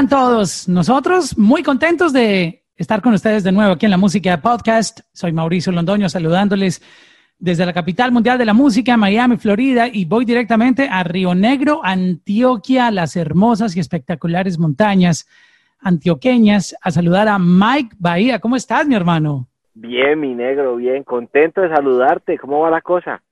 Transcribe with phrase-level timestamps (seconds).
[0.00, 0.66] están todos?
[0.66, 5.00] Nosotros muy contentos de estar con ustedes de nuevo aquí en la Música Podcast.
[5.12, 6.80] Soy Mauricio Londoño saludándoles
[7.38, 11.82] desde la capital mundial de la música, Miami, Florida, y voy directamente a Río Negro,
[11.84, 15.28] Antioquia, las hermosas y espectaculares montañas
[15.80, 18.38] antioqueñas, a saludar a Mike Bahía.
[18.38, 19.48] ¿Cómo estás, mi hermano?
[19.74, 22.38] Bien, mi negro, bien, contento de saludarte.
[22.38, 23.22] ¿Cómo va la cosa?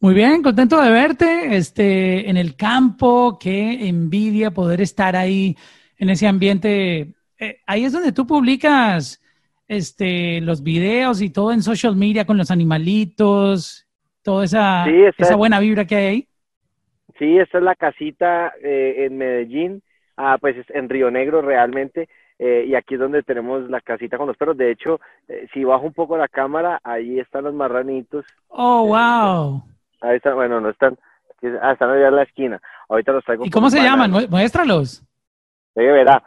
[0.00, 3.38] Muy bien, contento de verte este, en el campo.
[3.40, 5.56] Qué envidia poder estar ahí
[6.02, 7.14] en ese ambiente.
[7.38, 9.22] Eh, ahí es donde tú publicas
[9.68, 13.86] este, los videos y todo en social media con los animalitos,
[14.22, 14.84] toda esa,
[15.16, 16.28] esa buena vibra que hay ahí.
[17.20, 19.82] Sí, esta es la casita eh, en Medellín,
[20.16, 22.08] ah, pues en Río Negro realmente,
[22.40, 24.56] eh, y aquí es donde tenemos la casita con los perros.
[24.56, 28.24] De hecho, eh, si bajo un poco la cámara, ahí están los marranitos.
[28.48, 29.62] Oh, wow.
[30.00, 30.98] Ahí están, bueno, no están,
[31.60, 32.60] ah, están allá en la esquina.
[32.88, 33.46] Ahorita los traigo.
[33.46, 34.10] ¿Y cómo se llaman?
[34.28, 35.04] Muéstralos.
[35.74, 36.22] Sí, verá.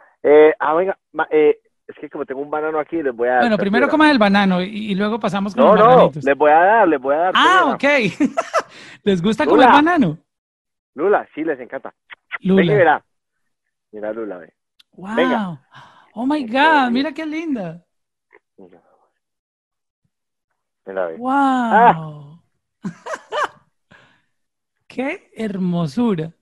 [0.58, 0.98] ah, venga,
[1.30, 3.40] eh, es que como tengo un banano aquí, les voy a dar.
[3.42, 6.24] Bueno, primero coman el banano y, luego pasamos con no, los bananitos.
[6.24, 7.32] No, les voy a dar, les voy a dar.
[7.36, 7.84] Ah, ok.
[9.04, 10.18] ¿Les gusta comer banano?
[10.94, 11.94] Lula, sí, les encanta.
[12.40, 12.62] Lula.
[12.62, 13.04] Venga, verá.
[13.92, 14.52] Mira, Lula, ve.
[14.92, 15.14] Wow.
[15.14, 15.60] Venga.
[16.14, 17.84] Oh my God, mira qué linda.
[20.86, 21.16] Mira, ve.
[21.18, 21.30] Wow.
[21.32, 22.40] Ah.
[24.88, 26.32] qué hermosura.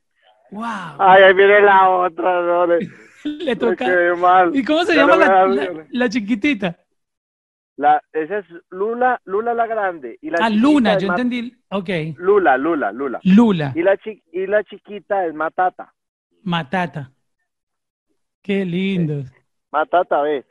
[0.54, 0.94] Wow.
[1.00, 2.66] Ay, ahí viene la otra, no,
[3.24, 3.86] Le toca.
[4.52, 5.16] ¿Y cómo se llama
[5.90, 6.78] la, chiquitita?
[7.76, 10.16] La, esa es Lula, Lula la grande.
[10.22, 11.52] Y la ah, Luna, yo entendí.
[11.70, 11.88] Ok.
[12.18, 13.18] Lula, Lula, Lula.
[13.24, 13.72] Lula.
[13.74, 15.92] Y la, y la chiquita es Matata.
[16.44, 17.10] Matata.
[18.40, 19.24] Qué lindo.
[19.72, 20.44] Matata, ve.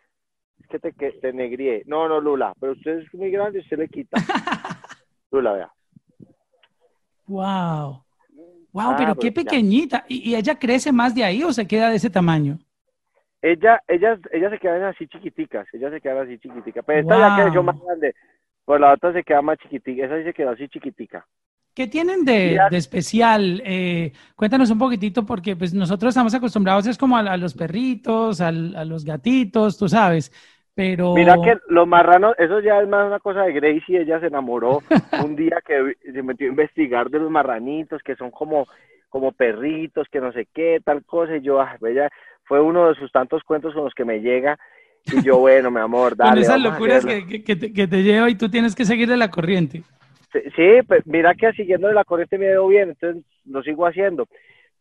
[0.60, 1.84] Es que te, que te negrié.
[1.86, 2.54] No, no, Lula.
[2.60, 4.18] Pero usted es muy grande y usted le quita.
[5.32, 5.72] Lula, vea.
[7.26, 8.03] Wow.
[8.74, 10.04] Wow, ah, pero qué pues, pequeñita.
[10.08, 12.58] ¿Y, ella crece más de ahí o se queda de ese tamaño?
[13.42, 16.82] Ella, ella, ella se quedan así chiquiticas, ella se queda así chiquitica.
[16.82, 18.16] Pero esta ya creció más grande,
[18.66, 21.26] pues la otra se queda más chiquitica, esa sí se quedó así chiquitica.
[21.76, 23.62] ¿Qué tienen de, especial?
[23.66, 28.52] Eh, cuéntanos un poquitito porque pues nosotros estamos acostumbrados es como a, los perritos, a
[28.52, 30.32] los gatitos, tú sabes,
[30.76, 31.14] pero...
[31.14, 34.82] Mira que los marranos, eso ya es más una cosa de Gracie, ella se enamoró
[35.24, 38.68] un día que se metió a investigar de los marranitos, que son como,
[39.10, 42.10] como perritos, que no sé qué, tal cosa, y yo, ah, ella
[42.44, 44.58] fue uno de sus tantos cuentos con los que me llega,
[45.06, 46.32] y yo, bueno, mi amor, dale.
[46.32, 49.30] Con esas locuras que, que, te, que te lleva y tú tienes que seguirle la
[49.30, 49.84] corriente.
[50.32, 54.28] Sí, pues mira que siguiendo la corriente me veo bien, entonces lo sigo haciendo.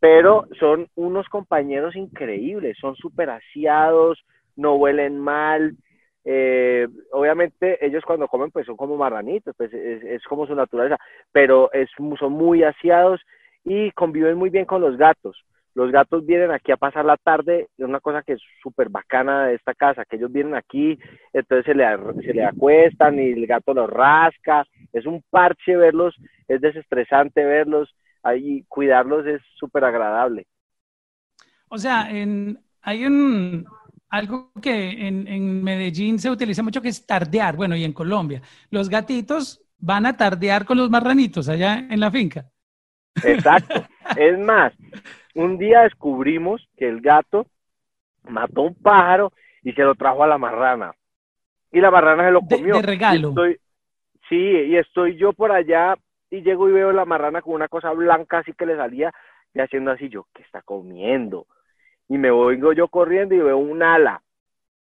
[0.01, 4.25] Pero son unos compañeros increíbles, son súper aseados,
[4.57, 5.77] no huelen mal.
[6.25, 10.99] Eh, obviamente ellos cuando comen pues son como marranitos, pues es, como su naturaleza,
[11.33, 13.21] pero es, son muy aseados
[13.65, 15.45] y conviven muy bien con los gatos.
[15.75, 19.47] Los gatos vienen aquí a pasar la tarde, es una cosa que es súper bacana
[19.47, 20.99] de esta casa, que ellos vienen aquí,
[21.33, 21.87] entonces se le,
[22.23, 26.15] se le acuestan y el gato los rasca, es un parche verlos,
[26.47, 30.47] es desestresante verlos, ahí cuidarlos es súper agradable.
[31.69, 33.65] O sea, en, hay un,
[34.13, 38.43] algo que en, Medellín se utiliza mucho que es tardear, bueno, y en Colombia.
[38.71, 42.45] Los gatitos van a tardear con los marranitos allá en la finca.
[43.25, 43.87] Exacto.
[44.17, 44.75] es más,
[45.35, 47.47] un día descubrimos que el gato
[48.25, 50.93] mató un pájaro y se lo trajo a la marrana.
[51.73, 52.77] Y la marrana se lo comió.
[52.77, 53.35] De, regalo.
[54.29, 55.97] sí, y estoy yo por allá
[56.31, 59.11] y llego y veo la marrana con una cosa blanca así que le salía
[59.55, 61.47] y haciendo así yo, ¿qué está comiendo?
[62.09, 64.23] Y me voy yo corriendo y veo un ala.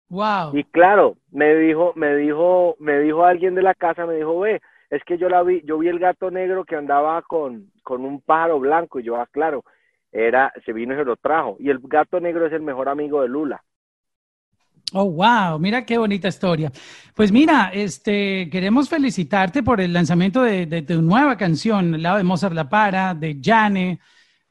[0.08, 0.56] Wow.
[0.56, 4.60] Y claro, me dijo, me dijo, me dijo alguien de la casa, me dijo, ve,
[4.90, 8.20] es que yo la vi, yo vi el gato negro que andaba con, con un
[8.20, 9.64] pájaro blanco, y yo, ah, claro,
[10.12, 11.56] era, se vino y se lo trajo.
[11.58, 13.62] Y el gato negro es el mejor amigo de Lula.
[14.92, 16.70] Oh, wow, mira qué bonita historia.
[17.16, 22.18] Pues mira, este, queremos felicitarte por el lanzamiento de, de tu nueva canción, el lado
[22.18, 23.98] de Mozart La Para, de Jane,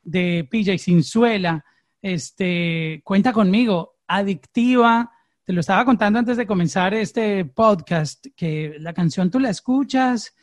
[0.03, 1.63] de PJ Sinzuela
[2.05, 5.11] este, cuenta conmigo, adictiva.
[5.43, 10.35] Te lo estaba contando antes de comenzar este podcast, que la canción tú la escuchas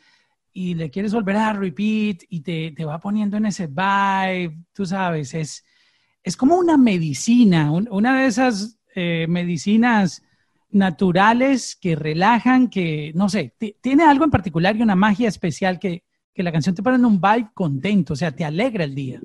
[0.51, 4.85] y le quieres volver a repeat y te, te va poniendo en ese vibe, tú
[4.85, 5.63] sabes, es,
[6.21, 10.21] es como una medicina, una de esas eh, medicinas
[10.69, 16.03] naturales que relajan, que, no sé, tiene algo en particular y una magia especial que,
[16.33, 19.21] que la canción te pone en un vibe contento, o sea, te alegra el día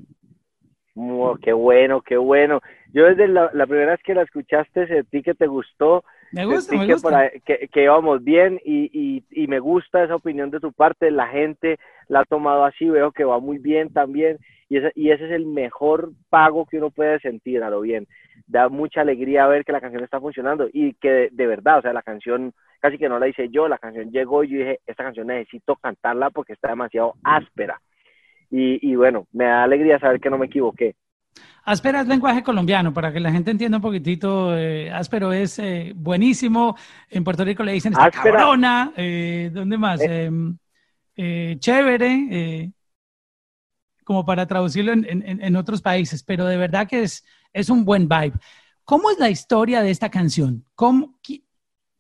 [1.43, 2.61] qué bueno, qué bueno.
[2.93, 6.05] Yo desde la, primera vez que la escuchaste sentí que te gustó.
[6.33, 7.31] Me gusta, me que, gusta.
[7.45, 11.11] que, íbamos bien y, y, me gusta esa opinión de tu parte.
[11.11, 11.79] La gente
[12.09, 14.39] la ha tomado así, veo que va muy bien también.
[14.69, 18.07] Y ese, y ese es el mejor pago que uno puede sentir a lo bien.
[18.47, 21.93] da mucha alegría ver que la canción está funcionando y que de, verdad, o sea,
[21.93, 25.05] la canción casi que no la hice yo, la canción llegó y yo dije, esta
[25.05, 27.81] canción necesito cantarla porque está demasiado áspera.
[28.51, 30.97] Y, bueno, me da alegría saber que no me equivoqué.
[31.65, 34.57] Áspera es lenguaje colombiano, para que la gente entienda un poquitito.
[34.57, 36.77] Eh, áspero es eh, buenísimo.
[37.11, 38.93] En Puerto Rico le dicen esta cabrona.
[38.97, 40.01] Eh, ¿Dónde más?
[40.01, 40.31] Eh.
[41.17, 42.73] Em, chévere
[44.05, 48.33] como para traducirlo en, otros países, pero de verdad que es, es un buen vibe.
[48.83, 50.65] ¿Cómo es la historia de esta canción?
[50.75, 51.19] ¿Cómo,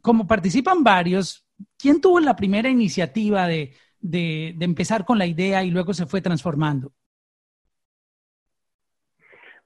[0.00, 1.46] como participan varios,
[1.76, 6.20] ¿quién tuvo la primera iniciativa de, de, empezar con la idea y luego se fue
[6.20, 6.92] transformando?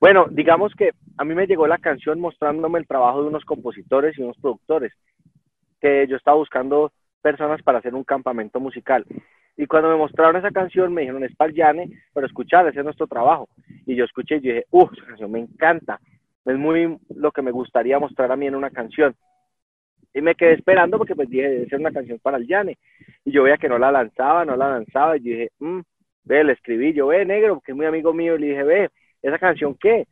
[0.00, 4.18] Bueno, digamos que a mí me llegó la canción mostrándome el trabajo de unos compositores
[4.18, 4.92] y unos productores,
[5.80, 9.06] que yo estaba buscando personas para hacer un campamento musical.
[9.56, 12.84] Y cuando me mostraron esa canción, me dijeron, es para Llane, pero escuchar, ese es
[12.84, 13.48] nuestro trabajo.
[13.86, 16.00] Y yo escuché y dije, uff, esa canción me encanta.
[16.44, 19.14] Es muy lo que me gustaría mostrar a mí en una canción.
[20.14, 22.78] Y me quedé esperando porque pues dije, debe ser una canción para el Llane.
[23.24, 25.16] Y yo veía que no la lanzaba, no la lanzaba.
[25.16, 25.80] Y dije, mmm,
[26.24, 28.36] ve, le escribí, yo ve, negro, porque es muy amigo mío.
[28.36, 28.90] Y le dije, ve,
[29.22, 30.06] ¿esa canción qué?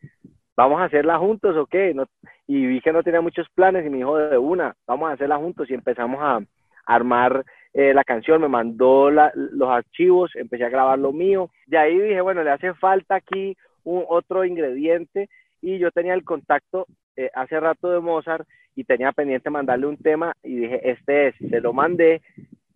[0.57, 1.95] ¿Vamos a hacerla juntos o qué?
[1.95, 2.07] No,
[2.47, 5.37] y vi que no tenía muchos planes y me dijo de una, vamos a hacerla
[5.37, 6.41] juntos y empezamos a
[6.85, 11.51] armar eh, la canción, me mandó los archivos, empecé a grabar lo mío.
[11.67, 15.29] De ahí dije, bueno, le hace falta aquí un, otro ingrediente
[15.63, 16.87] y yo tenía el contacto
[17.25, 21.35] eh, hace rato de Mozart y tenía pendiente mandarle un tema y dije, este es,
[21.37, 22.23] se lo mandé.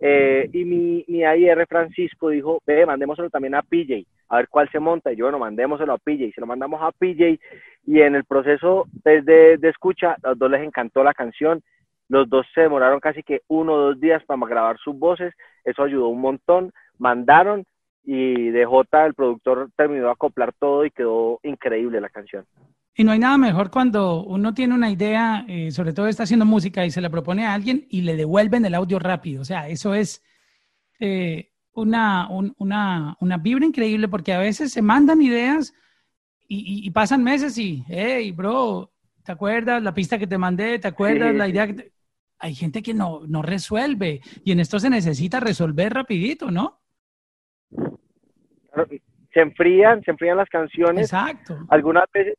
[0.01, 4.69] Eh, y mi, mi AIR Francisco dijo, ve, mandémoselo también a PJ, a ver cuál
[4.71, 5.13] se monta.
[5.13, 6.33] Y yo, bueno, mandémoselo a PJ.
[6.35, 7.39] Se lo mandamos a PJ
[7.87, 11.63] y en el proceso pues, de, de escucha, a los dos les encantó la canción
[12.09, 15.83] los dos se demoraron casi que uno o dos días para grabar sus voces, eso
[15.83, 17.65] ayudó un montón, mandaron
[18.05, 22.45] y DJ, el productor, terminó de acoplar todo y quedó increíble la canción.
[22.97, 26.45] Y no hay nada mejor cuando uno tiene una idea, eh, sobre todo está haciendo
[26.45, 29.43] música y se la propone a alguien y le devuelven el audio rápido.
[29.43, 30.23] O sea, eso es
[31.01, 35.75] eh, una, una, una vibra increíble porque a veces se mandan ideas
[36.47, 38.93] y, y pasan meses y, hey, bro,
[39.25, 40.79] ¿te acuerdas la pista que te mandé?
[40.79, 41.91] ¿Te acuerdas la idea que
[42.39, 46.81] Hay gente que no, no resuelve y en esto se necesita resolver rapidito, ¿no?
[49.33, 51.07] Se enfrían, se enfrían las canciones.
[51.07, 51.59] Exacto.
[51.69, 52.35] Algunas veces,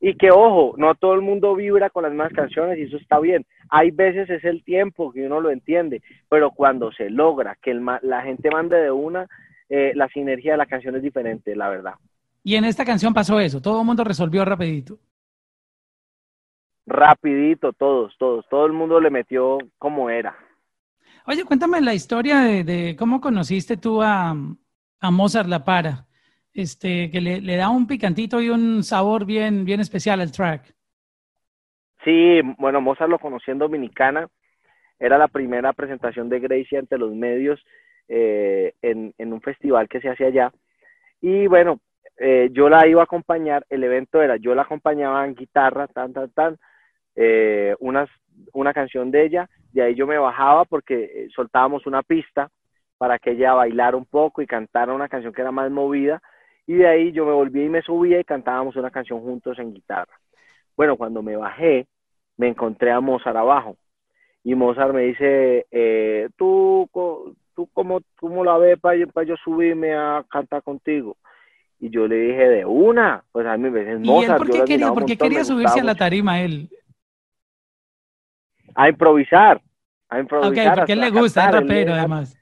[0.00, 3.18] y que ojo, no todo el mundo vibra con las mismas canciones y eso está
[3.18, 3.44] bien.
[3.68, 7.84] Hay veces es el tiempo que uno lo entiende, pero cuando se logra que el,
[8.02, 9.26] la gente mande de una,
[9.68, 11.94] eh, la sinergia de la canción es diferente, la verdad.
[12.44, 14.98] Y en esta canción pasó eso, todo el mundo resolvió rapidito
[16.88, 20.34] rapidito todos, todos, todo el mundo le metió como era.
[21.26, 24.34] Oye, cuéntame la historia de, cómo conociste tú a,
[25.02, 26.06] Mozart La Para,
[26.54, 30.74] este, que le, da un picantito y un sabor bien, bien especial al track.
[32.04, 34.28] Sí, bueno, Mozart lo conocí en Dominicana,
[34.98, 37.60] era la primera presentación de Gracie ante los medios
[38.08, 40.52] eh, en, un festival que se hacía allá.
[41.20, 41.80] Y bueno,
[42.16, 46.12] eh, yo la iba a acompañar, el evento era, yo la acompañaba en guitarra, tan,
[46.12, 46.56] tan, tan,
[47.14, 52.50] eh, una canción de ella, de ahí yo me bajaba porque eh, soltábamos una pista
[52.96, 56.20] para que ella bailara un poco y cantara una canción que era más movida,
[56.68, 59.72] y de ahí yo me volvía y me subía y cantábamos una canción juntos en
[59.72, 60.12] guitarra.
[60.76, 61.86] Bueno, cuando me bajé,
[62.36, 63.76] me encontré a Mozart abajo,
[64.44, 66.88] y Mozart me dice, eh, ¿tú,
[67.56, 71.16] tú cómo, cómo la ves para yo, yo subirme a cantar contigo?
[71.80, 74.42] Y yo le dije, de una, pues a mí me dicen Mozart.
[74.42, 76.68] ¿Y por qué quería, porque quería subirse a la tarima él?
[78.74, 79.60] a improvisar,
[80.08, 80.68] a improvisar.
[80.68, 82.37] Ok, porque él le gusta, es rapero además.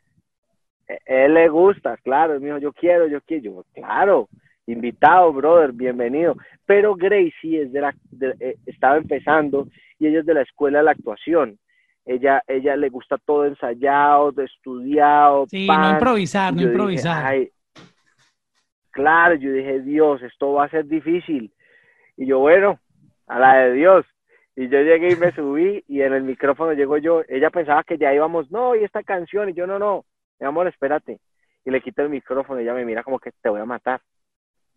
[1.05, 4.28] Él le gusta, claro, él me dijo, yo quiero, yo quiero, yo, claro,
[4.66, 6.37] invitado, brother, bienvenido.
[6.64, 7.95] Pero Gracie es de la,
[8.40, 11.59] eh, estaba empezando y ella es de la escuela de la actuación.
[12.05, 15.47] Ella, ella le gusta todo ensayado, estudiado.
[15.49, 17.37] Sí, no improvisar, no improvisar.
[18.90, 21.52] claro, yo dije, Dios, esto va a ser difícil.
[22.16, 22.78] Y yo, bueno,
[23.26, 24.07] a la de Dios.
[24.55, 27.23] Y yo llegué y me subí y en el micrófono llegó yo.
[27.28, 29.50] Ella pensaba que ya íbamos, no, y esta canción.
[29.50, 30.05] Y yo, no, no,
[30.38, 31.21] mi amor, espérate.
[31.64, 34.00] Y le quito el micrófono y ella me mira como que te voy a matar.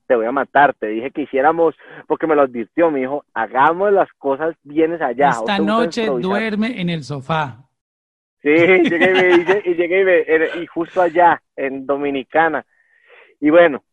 [0.08, 0.74] Te voy a matar.
[0.74, 1.76] Te dije que hiciéramos,
[2.08, 5.30] porque me lo advirtió, mi hijo, hagamos las cosas bienes allá.
[5.30, 7.70] Esta noche duerme en el sofá.
[8.42, 12.66] Sí, llegué y, me, y, llegué y, me, y justo allá, en Dominicana.
[13.40, 13.84] Y bueno,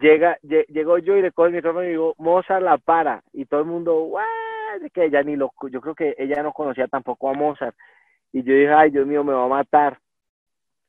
[0.00, 3.22] llega, llegó yo y le cojo el micrófono y digo, Mozart la para.
[3.32, 4.24] Y todo el mundo, ¡guau!
[4.92, 7.76] que ella ni lo, yo creo que ella no conocía tampoco a Mozart.
[8.32, 9.98] Y yo dije, ay, Dios mío, me va a matar.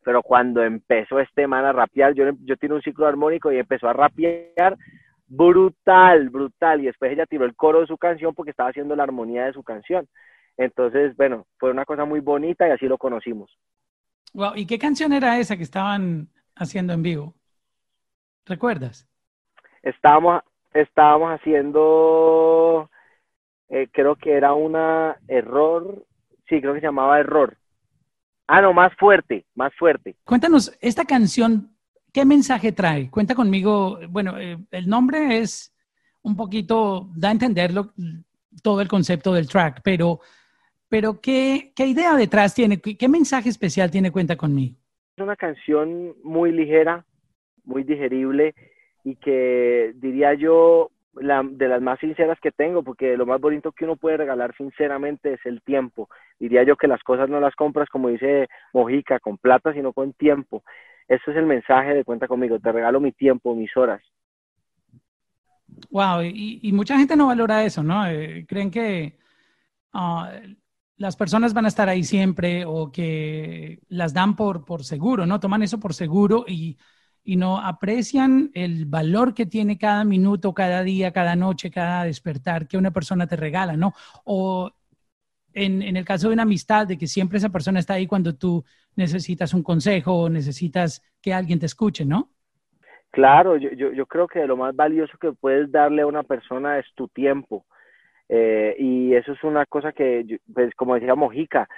[0.05, 3.89] Pero cuando empezó este man a rapear, yo, yo tengo un ciclo armónico y empezó
[3.89, 4.77] a rapear,
[5.25, 6.81] brutal, brutal.
[6.81, 9.53] Y después ella tiró el coro de su canción porque estaba haciendo la armonía de
[9.53, 10.07] su canción.
[10.57, 13.57] Entonces, bueno, fue una cosa muy bonita y así lo conocimos.
[14.33, 17.33] Wow, ¿y qué canción era esa que estaban haciendo en vivo?
[18.45, 19.09] ¿Recuerdas?
[19.81, 22.91] Estábamos, estábamos haciendo,
[23.69, 26.05] eh, creo que era una error,
[26.47, 27.57] sí, creo que se llamaba error.
[28.47, 30.15] Ah, no, más fuerte, más fuerte.
[30.23, 31.75] Cuéntanos, esta canción,
[32.13, 33.09] ¿qué mensaje trae?
[33.09, 35.73] Cuenta conmigo, bueno, eh, el nombre es
[36.21, 37.93] un poquito, da a entenderlo
[38.61, 40.19] todo el concepto del track, pero
[40.95, 42.79] pero ¿qué, qué idea detrás tiene?
[42.79, 44.77] ¿Qué, mensaje especial tiene Cuenta conmigo?
[45.17, 47.05] Es una canción muy ligera,
[47.63, 48.53] muy digerible
[49.03, 53.86] y que diría yo de las más sinceras que tengo, porque lo más bonito que
[53.86, 56.10] uno puede regalar sinceramente es el tiempo.
[56.39, 60.13] Diría yo que las cosas no las compras, como dice Mojica, con plata, sino con
[60.13, 60.63] tiempo.
[61.07, 64.01] Ese es el mensaje de Cuenta conmigo, te regalo mi tiempo, mis horas.
[65.89, 68.07] Wow, y, mucha gente no valora eso, ¿no?
[68.07, 69.17] Eh, creen que
[69.93, 70.31] ah,
[70.98, 75.39] las personas van a estar ahí siempre o que las dan por, por seguro, ¿no?
[75.39, 76.77] Toman eso por seguro y,
[77.25, 82.67] y no aprecian el valor que tiene cada minuto, cada día, cada noche, cada despertar
[82.67, 83.94] que una persona te regala, ¿no?
[84.24, 84.72] O
[85.53, 88.63] en, el caso de una amistad, de que siempre esa persona está ahí cuando tú
[88.96, 92.29] necesitas un consejo o necesitas que alguien te escuche, ¿no?
[93.10, 97.08] Claro, yo creo que lo más valioso que puedes darle a una persona es tu
[97.08, 97.65] tiempo.
[98.27, 101.70] Eh, y eso es una cosa que, pues como decía Mojica,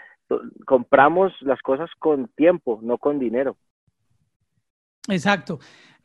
[0.66, 3.56] compramos las cosas con tiempo, no con dinero.
[5.08, 5.60] Exacto.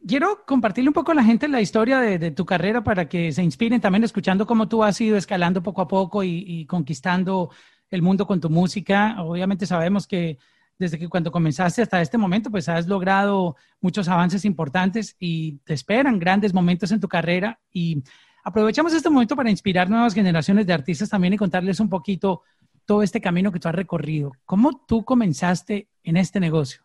[0.06, 3.42] Quiero compartirle un poco a la gente la historia de, tu carrera para que se
[3.42, 7.50] inspiren también escuchando cómo tú has ido escalando poco a poco y, conquistando
[7.90, 9.16] el mundo con tu música.
[9.22, 10.38] Obviamente sabemos que
[10.78, 15.74] desde que cuando comenzaste hasta este momento, pues has logrado muchos avances importantes y te
[15.74, 17.60] esperan grandes momentos en tu carrera.
[17.72, 18.02] Y
[18.44, 22.42] Aprovechamos este momento para inspirar nuevas generaciones de artistas también y contarles un poquito
[22.84, 24.32] todo este camino que tú has recorrido.
[24.44, 26.82] ¿Cómo tú comenzaste en este negocio?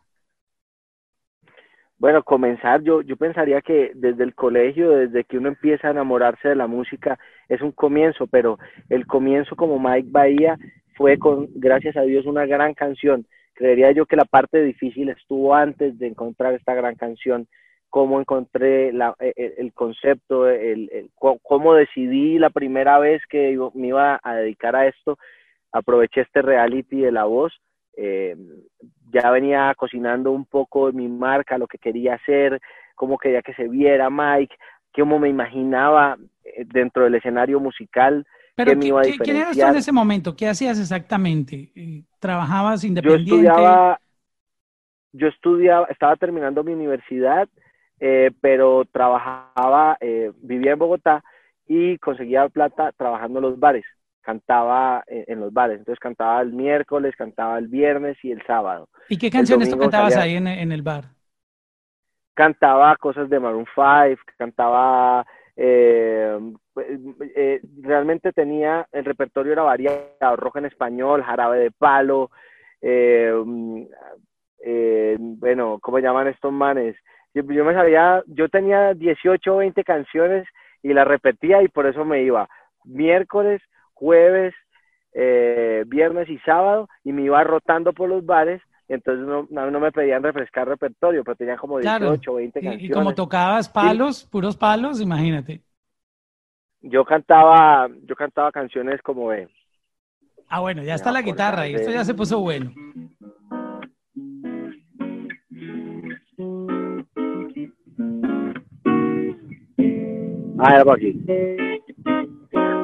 [1.99, 6.49] Bueno, comenzar, yo, yo pensaría que desde el colegio, desde que uno empieza a enamorarse
[6.49, 7.17] de la música,
[7.49, 10.57] es un comienzo, pero el comienzo como Mike Bahía
[10.95, 13.25] fue con, gracias a Dios, una gran canción.
[13.53, 17.47] Creería yo que la parte difícil estuvo antes de encontrar esta gran canción
[17.89, 23.87] cómo encontré la, e, e, el, concepto, el, cómo decidí la primera vez que me
[23.87, 25.17] iba a dedicar a esto.
[25.71, 27.59] Aproveché este reality de la voz.
[27.97, 28.37] Eh,
[29.11, 32.61] ya venía cocinando un poco mi marca, lo que quería hacer,
[32.95, 34.55] cómo quería que se viera Mike,
[34.95, 38.25] cómo me imaginaba eh, dentro del escenario musical.
[38.55, 40.35] Pero, me iba a ¿quién eras tú en ese momento?
[40.35, 41.71] ¿Qué hacías exactamente?
[41.75, 43.29] Eh, ¿Trabajabas independiente?
[43.29, 43.99] Yo estudiaba,
[45.13, 47.47] yo estudiaba, estaba terminando mi universidad,
[47.99, 51.23] eh, pero trabajaba, eh, vivía en Bogotá
[51.67, 53.85] y conseguía plata trabajando en los bares,
[54.27, 58.89] cantaba en, los bares, entonces cantaba el miércoles, cantaba el viernes y el sábado.
[59.07, 61.05] ¿Y qué canciones tú cantabas ahí en, el bar?
[62.33, 66.37] Cantaba cosas de Maroon 5, cantaba, eh,
[67.81, 72.29] realmente tenía, el repertorio era variado, rock en español, jarabe de palo,
[72.81, 73.83] mm,
[75.39, 76.97] bueno, ¿cómo llaman estos manes?
[77.33, 80.45] yo, me sabía, yo tenía 18 o 20 canciones
[80.83, 82.49] y las repetía y por eso me iba
[82.83, 83.61] miércoles,
[83.99, 84.53] jueves,
[85.13, 89.91] eh, viernes y sábado y me iba rotando por los bares entonces no, no, me
[89.91, 92.89] pedían refrescar repertorio, pero tenían como 18 o 20 canciones.
[92.89, 95.61] Y como tocabas palos, puros palos, imagínate.
[96.81, 99.49] Yo cantaba, yo cantaba canciones como de...
[100.47, 102.71] Ah, bueno, ya está la guitarra y esto ya se puso bueno.
[110.59, 111.66] I have about you.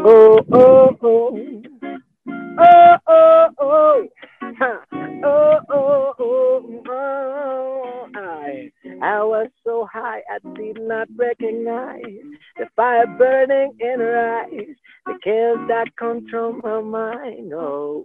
[0.05, 1.62] Oh, oh, oh.
[2.60, 4.07] Oh, oh, oh.
[5.24, 8.07] Oh, oh, oh, oh.
[8.13, 8.69] I,
[9.01, 12.01] I was so high I did not recognize
[12.57, 17.53] the fire burning in her eyes, the chaos that control my mind.
[17.53, 18.03] Oh.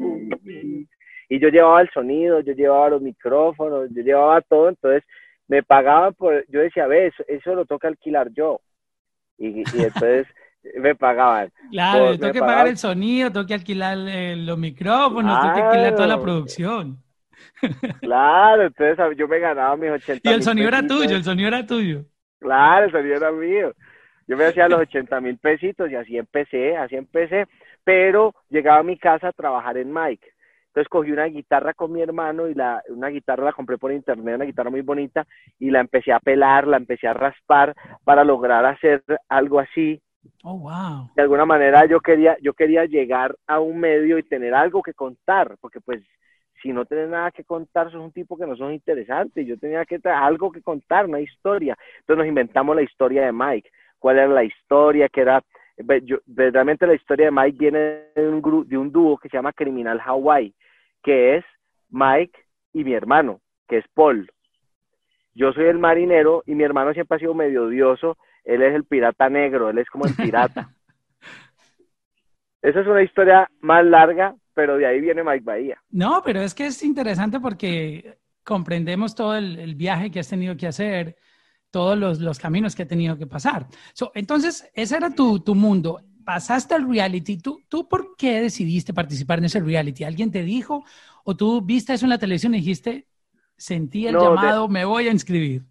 [1.28, 5.02] Y yo llevaba el sonido, yo llevaba los micrófonos, yo llevaba todo, entonces
[5.48, 8.60] me pagaban por, yo decía, ve, eso, eso lo toca alquilar yo
[9.36, 10.26] y, y entonces
[10.78, 11.50] me pagaban.
[11.70, 15.94] Claro, tengo que pagar el sonido, tengo que alquilar eh, los micrófonos, tengo que alquilar
[15.94, 16.98] toda la producción.
[18.00, 21.66] Claro, entonces yo me ganaba mis 80 Y el sonido era tuyo, el sonido era
[21.66, 22.04] tuyo.
[22.38, 23.72] Claro, el sonido era mío.
[24.26, 27.46] Yo me hacía los 80 mil pesitos y así empecé, así empecé,
[27.82, 30.28] pero llegaba a mi casa a trabajar en Mike.
[30.68, 34.36] Entonces cogí una guitarra con mi hermano y la, una guitarra la compré por internet,
[34.36, 35.26] una guitarra muy bonita,
[35.58, 40.00] y la empecé a pelar, la empecé a raspar para lograr hacer algo así.
[40.42, 41.10] Oh, wow.
[41.14, 44.94] De alguna manera yo quería, yo quería llegar a un medio y tener algo que
[44.94, 46.02] contar, porque pues
[46.62, 49.44] si no tienes nada que contar, sos un tipo que no sos interesante.
[49.44, 51.76] Yo tenía que tener algo que contar, una historia.
[52.00, 53.70] Entonces nos inventamos la historia de Mike.
[53.98, 55.08] ¿Cuál era la historia?
[55.08, 55.42] Que era,
[56.02, 57.78] yo, verdaderamente la historia de Mike viene
[58.14, 60.54] de un, de un dúo que se llama Criminal Hawaii,
[61.02, 61.44] que es
[61.90, 62.38] Mike
[62.72, 64.30] y mi hermano, que es Paul.
[65.34, 68.18] Yo soy el marinero y mi hermano siempre ha sido medio odioso.
[68.48, 70.70] Él es el pirata negro, él es como el pirata.
[72.62, 75.78] Esa es una historia más larga, pero de ahí viene Mike Bahía.
[75.90, 80.66] No, pero es que es interesante porque comprendemos todo el, viaje que has tenido que
[80.66, 81.16] hacer,
[81.70, 83.66] todos los, caminos que ha tenido que pasar.
[84.14, 86.00] entonces, ese era tu, mundo.
[86.24, 87.36] Pasaste al reality.
[87.36, 90.04] ¿Tú, ¿Tú por qué decidiste participar en ese reality?
[90.04, 90.84] ¿Alguien te dijo
[91.22, 93.06] o tú viste eso en la televisión y dijiste,
[93.58, 95.64] sentí el llamado, me voy a inscribir?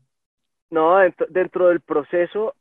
[0.69, 0.97] No,
[1.29, 2.53] dentro del proceso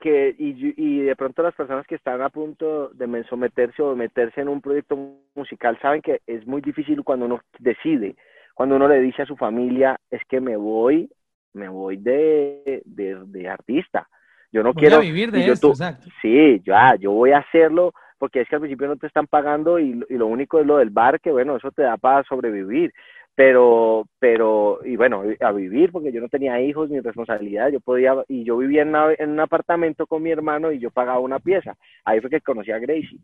[0.00, 4.40] que y, y, de pronto las personas que están a punto de someterse o meterse
[4.40, 4.96] en un proyecto
[5.34, 8.16] musical saben que es muy difícil cuando uno decide,
[8.54, 11.10] cuando uno le dice a su familia, es que me voy,
[11.54, 14.08] me voy de, de, artista.
[14.50, 16.08] Yo no quiero vivir de esto, exacto.
[16.20, 19.78] Sí, ya, yo voy a hacerlo porque es que al principio no te están pagando
[19.78, 22.92] y, y lo único es lo del bar, que bueno, eso te da para sobrevivir
[23.34, 28.14] pero, pero, y bueno, a vivir, porque yo no tenía hijos ni responsabilidad, yo podía,
[28.28, 31.74] y yo vivía en, un apartamento con mi hermano y yo pagaba una pieza,
[32.04, 33.18] ahí fue que conocí a Gracie.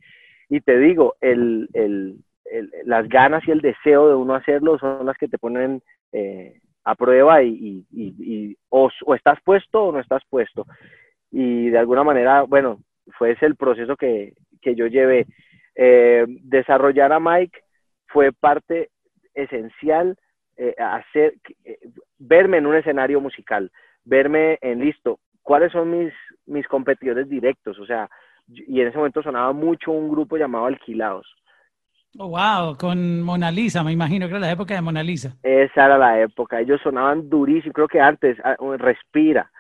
[0.49, 2.17] Y te digo, el, el,
[2.85, 6.95] las ganas y el deseo de uno hacerlo son las que te ponen eh, a
[6.95, 10.65] prueba y, y, y, o, estás puesto o no estás puesto.
[11.31, 12.81] Y de alguna manera, bueno,
[13.19, 15.27] fue ese el proceso que, que yo llevé.
[15.75, 17.61] Eh, desarrollar a Mike
[18.07, 18.89] fue parte
[19.39, 20.17] esencial
[20.57, 21.79] eh, hacer, eh,
[22.19, 23.71] verme en un escenario musical,
[24.05, 26.13] verme en listo, cuáles son mis,
[26.47, 28.11] mis competidores directos, o sea,
[28.49, 31.27] y en ese momento sonaba mucho un grupo llamado Alquilados.
[32.19, 35.37] Oh, wow, con Mona Lisa, me imagino que era la época de Mona Lisa.
[35.43, 39.51] Esa era la época, ellos sonaban durísimo, creo que antes, ah, Respira.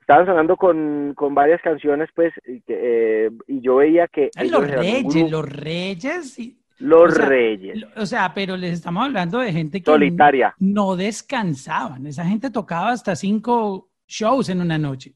[0.00, 4.30] Estaban sonando con, con varias canciones, pues, y, eh, y yo veía que...
[4.50, 7.84] Los Reyes, los Reyes, y los Reyes.
[7.96, 10.54] O sea, pero les estamos hablando de gente que Solitaria.
[10.58, 12.06] no descansaban.
[12.06, 15.12] Esa gente tocaba hasta cinco shows en una noche.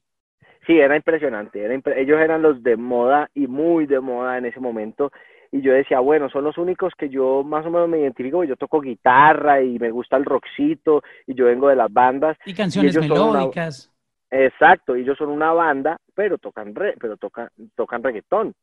[0.66, 1.64] Sí, era impresionante.
[1.96, 5.10] ellos eran los de moda y muy de moda en ese momento.
[5.50, 8.42] Y yo decía, bueno, son los únicos que yo más o menos me identifico.
[8.44, 12.38] Yo toco guitarra y me gusta el rockcito y yo vengo de las bandas.
[12.46, 13.92] Y canciones melódicas.
[14.30, 16.94] Exacto, ellos son una banda, pero tocan re...
[16.98, 18.54] pero tocan tocan reggaetón.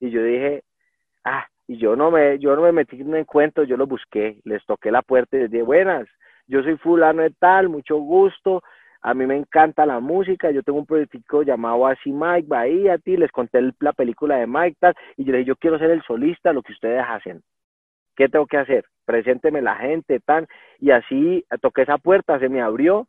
[0.00, 0.62] Y yo dije,
[1.24, 4.40] ah, y yo no me, yo no me metí en un encuentro, yo lo busqué,
[4.44, 6.06] les toqué la puerta y les dije, buenas,
[6.46, 8.62] yo soy fulano de tal, mucho gusto,
[9.00, 13.16] a mí me encanta la música, yo tengo un proyecto llamado así Mike, Bahía, ti,
[13.16, 16.02] les conté la película de Mike, tal, y yo le dije, yo quiero ser el
[16.02, 17.42] solista, lo que ustedes hacen.
[18.16, 18.84] ¿Qué tengo que hacer?
[19.06, 20.46] Presénteme la gente, tal,
[20.78, 23.08] y así toqué esa puerta, se me abrió,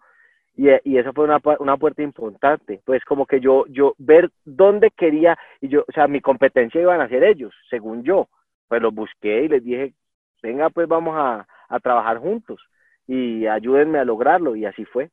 [0.56, 4.90] y, y esa fue una, una puerta importante, pues como que yo, yo ver dónde
[4.92, 8.30] quería, y yo, o sea, mi competencia iban a ser ellos, según yo,
[8.68, 9.94] pues los busqué y les dije,
[10.42, 11.48] venga, pues vamos a,
[11.82, 12.62] trabajar juntos
[13.08, 15.10] y ayúdenme a lograrlo y así fue.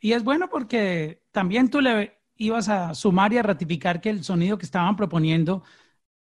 [0.00, 4.24] Y es bueno porque también tú le ibas a sumar y a ratificar que el
[4.24, 5.62] sonido que estaban proponiendo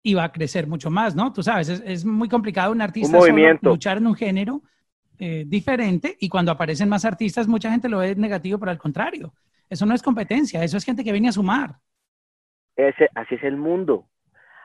[0.03, 1.33] iba a crecer mucho más, ¿no?
[1.33, 3.17] Tú sabes, es, muy complicado un artista
[3.61, 4.61] luchar en un género
[5.17, 9.33] eh, diferente y cuando aparecen más artistas mucha gente lo ve negativo, pero al contrario,
[9.67, 11.77] eso no es competencia, eso es gente que viene a sumar.
[12.75, 14.07] Ese, así es el mundo.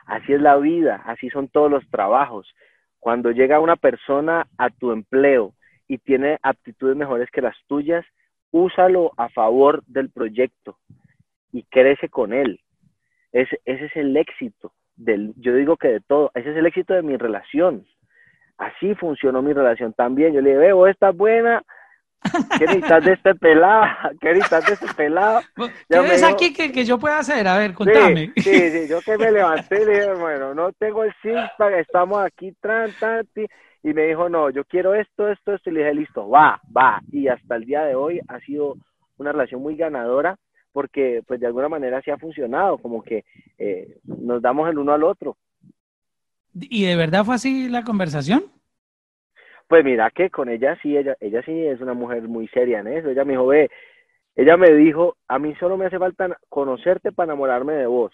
[0.09, 2.49] Así es la vida, así son todos los trabajos.
[2.99, 5.53] Cuando llega una persona a tu empleo
[5.87, 8.07] y tiene aptitudes mejores que las tuyas,
[8.51, 10.79] úsalo a favor del proyecto
[11.53, 12.59] y crece con él.
[13.33, 14.73] Ese, es el éxito.
[14.97, 17.87] Del, yo digo que de todo, ese es el éxito de mi relación.
[18.57, 20.33] Así funcionó mi relación también.
[20.33, 21.62] Yo le veo, esta buena,
[22.59, 23.87] ¿Qué necesitas de este pelado?
[24.20, 25.40] ¿Qué necesitas de este pelado?
[25.88, 27.46] ¿Qué ves aquí que, que, yo pueda hacer?
[27.46, 28.33] A ver, contame.
[28.37, 31.38] Sí, sí, yo que me levanté y le dije, bueno, no tengo el six
[31.78, 32.90] estamos aquí, tran,
[33.83, 37.00] y me dijo, no, yo quiero esto, esto, esto, y le dije, listo, va, va,
[37.12, 38.76] y hasta el día de hoy ha sido
[39.18, 40.37] una relación muy ganadora,
[40.72, 43.24] porque pues de alguna manera sí ha funcionado, como que
[43.57, 45.37] eh, nos damos el uno al otro.
[46.54, 48.44] ¿Y de verdad fue así la conversación?
[49.68, 52.88] Pues mira que con ella sí, ella, ella sí es una mujer muy seria en
[52.88, 53.11] eso.
[53.11, 53.70] Ella me dijo, ve,
[54.35, 58.12] ella me dijo, a mí solo me hace falta conocerte para enamorarme de vos.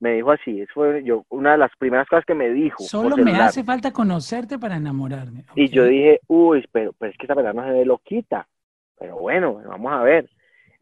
[0.00, 2.82] Me dijo así, fue yo, una de las primeras cosas que me dijo.
[2.82, 5.44] Solo me hace falta conocerte para enamorarme.
[5.54, 8.48] Y yo dije, uy, pero, pero es que esta verdad no se ve loquita.
[8.98, 10.28] Pero bueno, vamos a ver.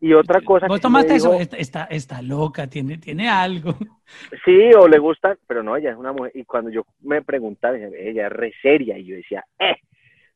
[0.00, 1.34] Y otra cosa ¿Vos tomaste eso?
[1.34, 3.74] Está, está, loca, tiene, tiene algo.
[4.44, 6.32] Sí, o le gusta, pero no, ella es una mujer.
[6.34, 8.98] Y cuando yo me preguntaba, ella es re seria.
[8.98, 9.76] Y yo decía, eh,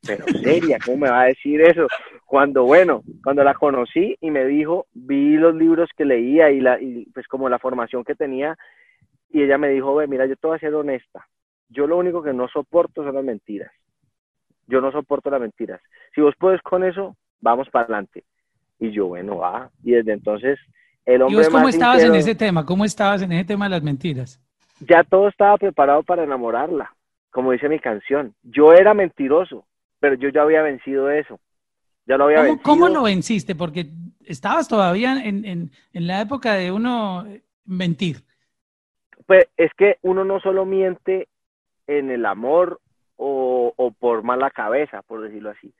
[0.07, 1.87] pero seria, ¿cómo me va a decir eso?
[2.25, 6.81] Cuando, bueno, cuando la conocí y me dijo, vi los libros que leía y, la,
[6.81, 8.57] y pues como la formación que tenía,
[9.31, 11.27] y ella me dijo, ve, mira, yo te voy a ser honesta.
[11.69, 13.73] Yo lo único que no soporto son las mentiras.
[14.67, 15.81] Yo no soporto las mentiras.
[16.15, 18.25] Si vos puedes con eso, vamos para adelante.
[18.79, 19.71] Y yo, bueno, va.
[19.83, 20.59] Y desde entonces,
[21.05, 21.35] el hombre.
[21.35, 22.65] ¿Y vos cómo estabas en ese tema?
[22.65, 24.41] ¿Cómo estabas en ese tema de las mentiras?
[24.81, 26.95] Ya todo estaba preparado para enamorarla,
[27.31, 28.35] como dice mi canción.
[28.43, 29.67] Yo era mentiroso,
[30.07, 31.41] pero yo ya había vencido eso.
[32.07, 32.63] Ya lo había ¿Cómo, vencido.
[32.63, 33.57] ¿Cómo lo venciste?
[33.57, 33.87] Porque
[34.25, 37.27] estabas todavía en, en, en la época de uno
[37.65, 38.19] mentir.
[39.27, 41.27] Pues es que uno no solo miente
[41.89, 42.81] en el amor
[43.17, 45.75] o, o por mala cabeza, por decirlo así.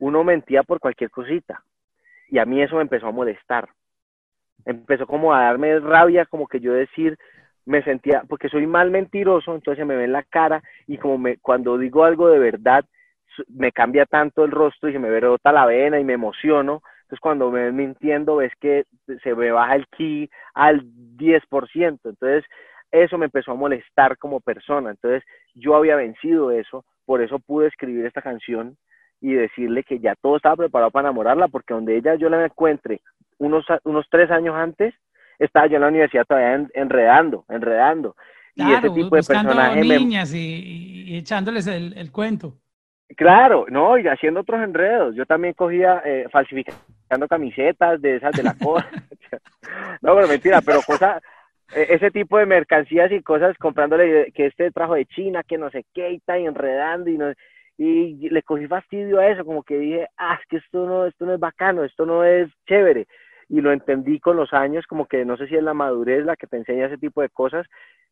[0.00, 1.62] Uno mentía por cualquier cosita.
[2.30, 3.68] Y a mí eso me empezó a molestar.
[4.64, 7.16] Empezó como a darme rabia, como que yo decir,
[7.64, 11.36] me sentía, porque soy mal mentiroso, entonces me ve en la cara y como me,
[11.36, 12.84] cuando digo algo de verdad,
[13.48, 16.82] me cambia tanto el rostro y se me brota la vena y me emociono.
[17.02, 18.84] Entonces cuando me ven mintiendo ves que
[19.22, 20.82] se me baja el ki al
[21.16, 22.00] 10%.
[22.04, 22.44] Entonces
[22.90, 24.90] eso me empezó a molestar como persona.
[24.90, 25.22] Entonces
[25.54, 28.76] yo había vencido eso, por eso pude escribir esta canción
[29.20, 33.00] y decirle que ya todo estaba preparado para enamorarla, porque donde ella yo la encuentre
[33.38, 34.94] unos, unos tres años antes,
[35.38, 38.16] estaba yo en la universidad todavía enredando, enredando.
[38.54, 39.86] y ese tipo de personajes.
[39.86, 42.54] niñas y, echándoles el, el, cuento.
[43.16, 45.14] Claro, no, y haciendo otros enredos.
[45.14, 48.88] Yo también cogía, eh, falsificando camisetas de esas de la cosa.
[50.02, 51.22] no, pero mentira, pero cosas,
[51.74, 55.70] e, ese tipo de mercancías y cosas comprándole que este trajo de China, que no
[55.70, 57.32] sé qué, y enredando y no
[57.78, 61.24] y le cogí fastidio a eso, como que dije, ah, es que esto no, esto
[61.24, 63.06] no es bacano, esto no es chévere.
[63.48, 66.34] Y lo entendí con los años, como que no sé si es la madurez la
[66.34, 67.66] que te enseña ese tipo de cosas.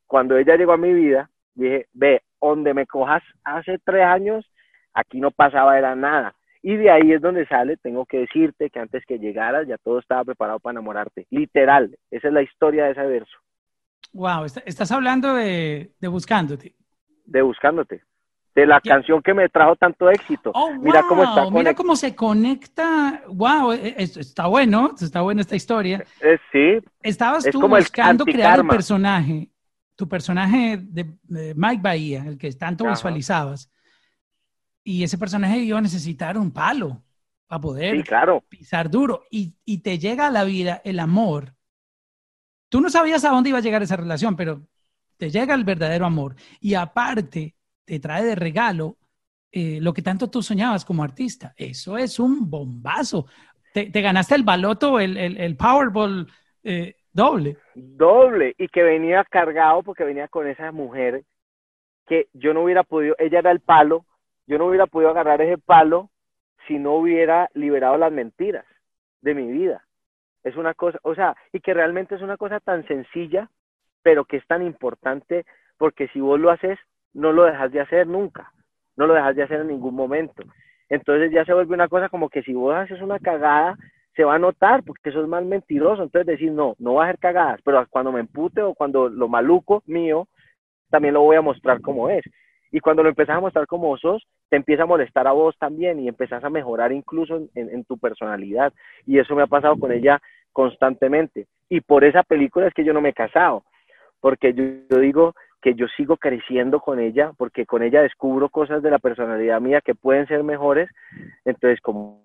[0.06, 4.48] Cuando ella llegó a mi vida, dije, ve, donde me cojas hace tres años,
[4.96, 6.34] aquí no pasaba era nada.
[6.62, 10.00] Y de ahí es donde sale, tengo que decirte que antes que llegaras ya todo
[10.00, 11.26] estaba preparado para enamorarte.
[11.30, 13.36] Literal, esa es la historia de ese verso.
[14.12, 16.74] Wow, estás hablando de, de Buscándote.
[17.24, 18.02] De Buscándote
[18.56, 20.50] de la canción que me trajo tanto éxito.
[20.54, 21.50] Oh, mira cómo está.
[21.50, 23.22] Mira cómo se conecta.
[23.28, 26.02] Wow, e, e, está bueno, está buena esta historia.
[26.22, 26.88] Eh, sí.
[27.02, 29.50] Estabas tú buscando crear un personaje,
[29.94, 31.04] tu personaje de,
[31.54, 33.70] Mike Bahía, el que tanto visualizabas.
[34.88, 37.02] Y ese personaje iba a necesitar un palo
[37.48, 38.04] para poder
[38.48, 39.24] pisar duro.
[39.32, 41.54] Y, y te llega a la vida el amor.
[42.68, 44.62] Tú no sabías a dónde iba a llegar esa relación, pero
[45.16, 46.36] te llega el verdadero amor.
[46.60, 48.96] Y aparte, te trae de regalo
[49.50, 51.52] eh, lo que tanto tú soñabas como artista.
[51.56, 53.26] Eso es un bombazo.
[53.74, 56.28] Te, ganaste el baloto, el, el, Powerball
[56.62, 57.58] eh, doble.
[57.74, 61.24] Doble, y que venía cargado porque venía con esa mujer
[62.06, 64.06] que yo no hubiera podido, ella era el palo,
[64.46, 66.10] yo no hubiera podido agarrar ese palo
[66.66, 68.64] si no hubiera liberado las mentiras
[69.22, 69.84] de mi vida.
[70.44, 73.50] Es una cosa, o sea, y que realmente es una cosa tan sencilla,
[74.02, 75.44] pero que es tan importante
[75.78, 76.78] porque si vos lo haces,
[77.12, 78.52] no lo dejas de hacer nunca,
[78.96, 80.44] no lo dejas de hacer en ningún momento.
[80.88, 83.76] Entonces ya se vuelve una cosa como que si vos haces una cagada,
[84.14, 86.02] se va a notar porque eso es más mentiroso.
[86.02, 89.28] Entonces decir, no, no va a hacer cagadas, pero cuando me empute o cuando lo
[89.28, 90.28] maluco mío,
[90.90, 92.24] también lo voy a mostrar como es.
[92.72, 96.00] Y cuando lo empezás a mostrar como sos, te empieza a molestar a vos también
[96.00, 98.72] y empezás a mejorar incluso en, tu personalidad.
[99.06, 100.20] Y eso me ha pasado con ella
[100.52, 101.46] constantemente.
[101.68, 103.64] Y por esa película es que yo no me he casado,
[104.20, 105.34] porque yo digo,
[105.66, 109.80] que yo sigo creciendo con ella, porque con ella descubro cosas de la personalidad mía
[109.80, 110.88] que pueden ser mejores.
[111.44, 112.22] Entonces, como,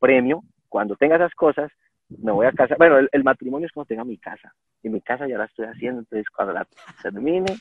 [0.00, 1.70] premio, cuando tenga esas cosas,
[2.08, 2.78] me voy a casar.
[2.78, 4.52] Bueno, el, matrimonio es cuando tenga mi casa.
[4.82, 6.66] Y mi casa ya la estoy haciendo, entonces cuando la
[7.00, 7.54] termine,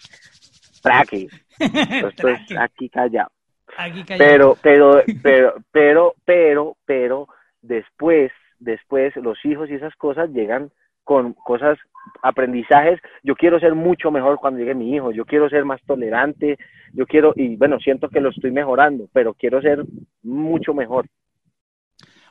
[0.81, 1.27] traque.
[1.59, 3.29] Estoy aquí callado.
[3.77, 4.29] Aquí callado.
[4.29, 7.27] Pero, pero, pero, pero, pero, pero,
[7.61, 10.71] después, después, los hijos y esas cosas llegan
[11.03, 11.79] con cosas,
[12.21, 12.99] aprendizajes.
[13.23, 16.57] Yo quiero ser mucho mejor cuando llegue mi hijo, yo quiero ser más tolerante,
[16.93, 19.83] yo quiero, y bueno, siento que lo estoy mejorando, pero quiero ser
[20.21, 21.07] mucho mejor.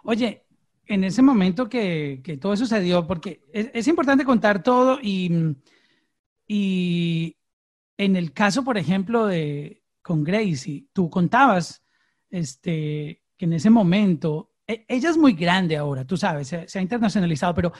[0.04, 0.44] Oye,
[0.86, 5.56] en ese momento que, que todo sucedió, porque es, importante contar todo y,
[6.46, 7.36] y
[7.98, 11.84] en el caso, por ejemplo, de con Gracie, tú contabas
[12.30, 16.82] este, que en ese momento e, ella es muy grande ahora, tú sabes, se, ha
[16.82, 17.72] internacionalizado, pero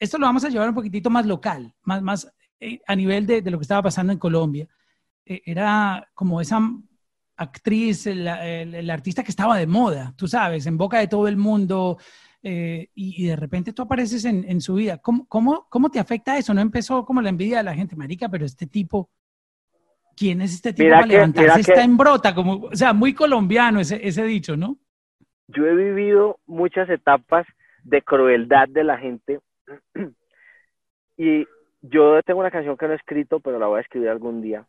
[0.00, 3.42] esto lo vamos a llevar un poquitito más local, más, más eh, a nivel de,
[3.42, 4.68] lo que estaba pasando en Colombia.
[5.24, 6.60] Eh, era como esa
[7.36, 11.98] actriz, el, artista que estaba de moda, tú sabes, en boca de todo el mundo,
[12.42, 14.98] eh, y, de repente tú apareces en, su vida.
[14.98, 16.54] ¿Cómo, ¿Cómo, cómo, te afecta eso?
[16.54, 19.10] ¿No empezó como la envidia de la gente, marica, pero este tipo,
[20.16, 21.60] ¿quién es este tipo para levantarse?
[21.60, 24.78] Está en brota, como, o sea, muy colombiano ese, ese dicho, ¿no?
[25.48, 27.46] Yo he vivido muchas etapas
[27.84, 29.38] de crueldad de la gente
[31.16, 31.46] y
[31.82, 34.66] yo tengo una canción que no he escrito, pero la voy a escribir algún día.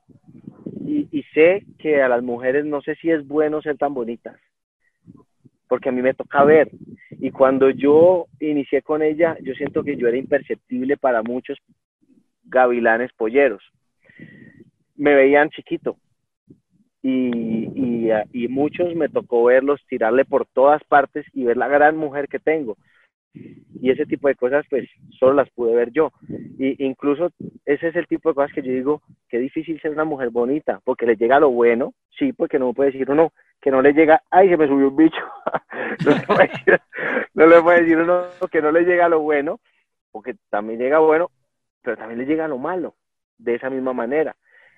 [0.86, 4.40] Y, y, sé que a las mujeres no sé si es bueno ser tan bonitas,
[5.68, 6.70] porque a mí me toca ver.
[7.12, 11.58] Y cuando yo inicié con ella, yo siento que yo era imperceptible para muchos
[12.44, 13.64] gavilanes polleros.
[14.98, 15.98] Me veían chiquito.
[17.02, 21.96] Y, y, y muchos me tocó verlos tirarle por todas partes y ver la gran
[21.96, 22.78] mujer que tengo.
[23.80, 26.12] Y ese tipo de cosas pues solo las pude ver yo.
[26.58, 27.32] Y incluso
[27.66, 30.82] ese es el tipo de cosas que yo digo que difícil ser una mujer bonita
[30.84, 33.32] porque le llega lo bueno sí porque no puede decir uno
[33.62, 35.22] que no le llega ay se me subió un bicho.
[36.06, 36.82] No, le decir,
[37.34, 39.60] no le puede decir uno que no le llega lo bueno
[40.12, 41.30] porque también llega bueno
[41.82, 42.96] pero también le llega lo malo
[43.38, 44.36] de esa misma manera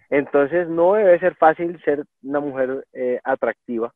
[0.09, 3.93] entonces no debe ser fácil ser una mujer eh, atractiva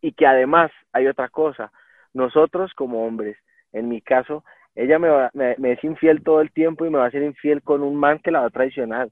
[0.00, 1.70] y que además hay otra cosa
[2.16, 3.36] nosotros como hombres,
[3.72, 4.42] en mi caso,
[4.74, 5.08] ella me,
[5.58, 8.18] me, es infiel todo el tiempo y me va a ser infiel con un man
[8.18, 9.10] que la va a traicionar.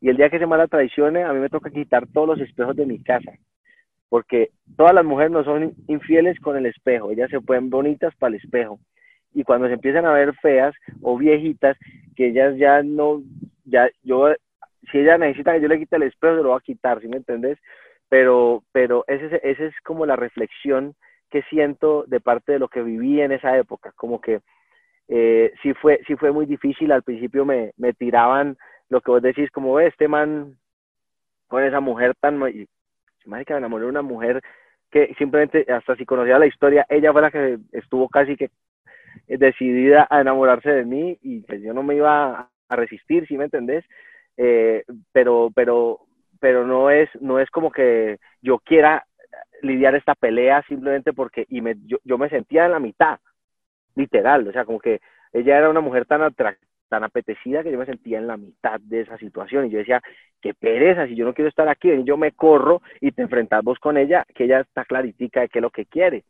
[0.00, 2.40] Y el día que ese man la traicione, a mí me toca quitar todos los
[2.40, 3.32] espejos de mi casa.
[4.10, 8.34] Porque todas las mujeres no son infieles con el espejo, ellas se pueden bonitas para
[8.34, 8.78] el espejo.
[9.32, 11.76] Y cuando se empiezan a ver feas o viejitas,
[12.14, 13.22] que ellas ya no,
[13.64, 14.28] ya, yo,
[14.90, 17.08] si ella necesita que yo le quite el espejo, se lo va a quitar, ¿sí
[17.08, 17.58] me entendés?
[18.08, 20.94] Pero, pero ese, ese es como la reflexión
[21.30, 24.40] que siento de parte de lo que viví en esa época, como que
[25.08, 28.56] eh, sí, fue, sí fue muy difícil, al principio me, me tiraban
[28.88, 30.56] lo que vos decís, como este man
[31.48, 32.40] con esa mujer tan...
[32.40, 32.66] Que
[33.26, 34.42] me enamoré de una mujer
[34.90, 38.50] que simplemente, hasta si conocía la historia, ella fue la que estuvo casi que
[39.26, 43.44] decidida a enamorarse de mí y pues yo no me iba a resistir, ¿sí me
[43.44, 43.84] entendés?
[44.36, 46.00] Eh, pero, pero,
[46.40, 49.04] pero no es, no es como que yo quiera
[49.62, 53.18] lidiar esta pelea simplemente porque y me, yo, yo me sentía en la mitad,
[53.94, 55.00] literal, o sea, como que
[55.32, 56.34] ella era una mujer tan
[56.88, 60.02] tan apetecida que yo me sentía en la mitad de esa situación y yo decía,
[60.40, 63.78] qué pereza, si yo no quiero estar aquí, yo me corro y te enfrentas vos
[63.78, 66.24] con ella, que ella está claritica de qué es lo que quiere.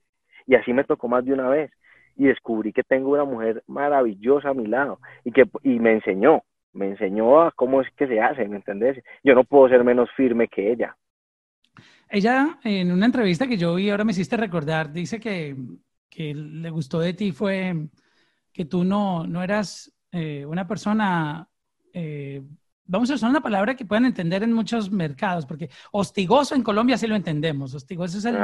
[0.46, 1.70] Y así me tocó más de una vez
[2.16, 6.44] y descubrí que tengo una mujer maravillosa a mi lado y que y me enseñó,
[6.74, 9.02] me enseñó a cómo es que se hace, ¿me entendés?
[9.22, 10.96] Yo no puedo ser menos firme que ella.
[12.08, 15.56] Ella, en una entrevista que yo vi, ahora me hiciste recordar, dice que,
[16.08, 17.74] que le gustó de ti fue
[18.52, 21.48] que tú no, no eras eh, una persona,
[21.92, 22.40] eh,
[22.84, 26.96] vamos a usar una palabra que puedan entender en muchos mercados, porque hostigoso en Colombia
[26.96, 28.38] sí lo entendemos, hostigoso es el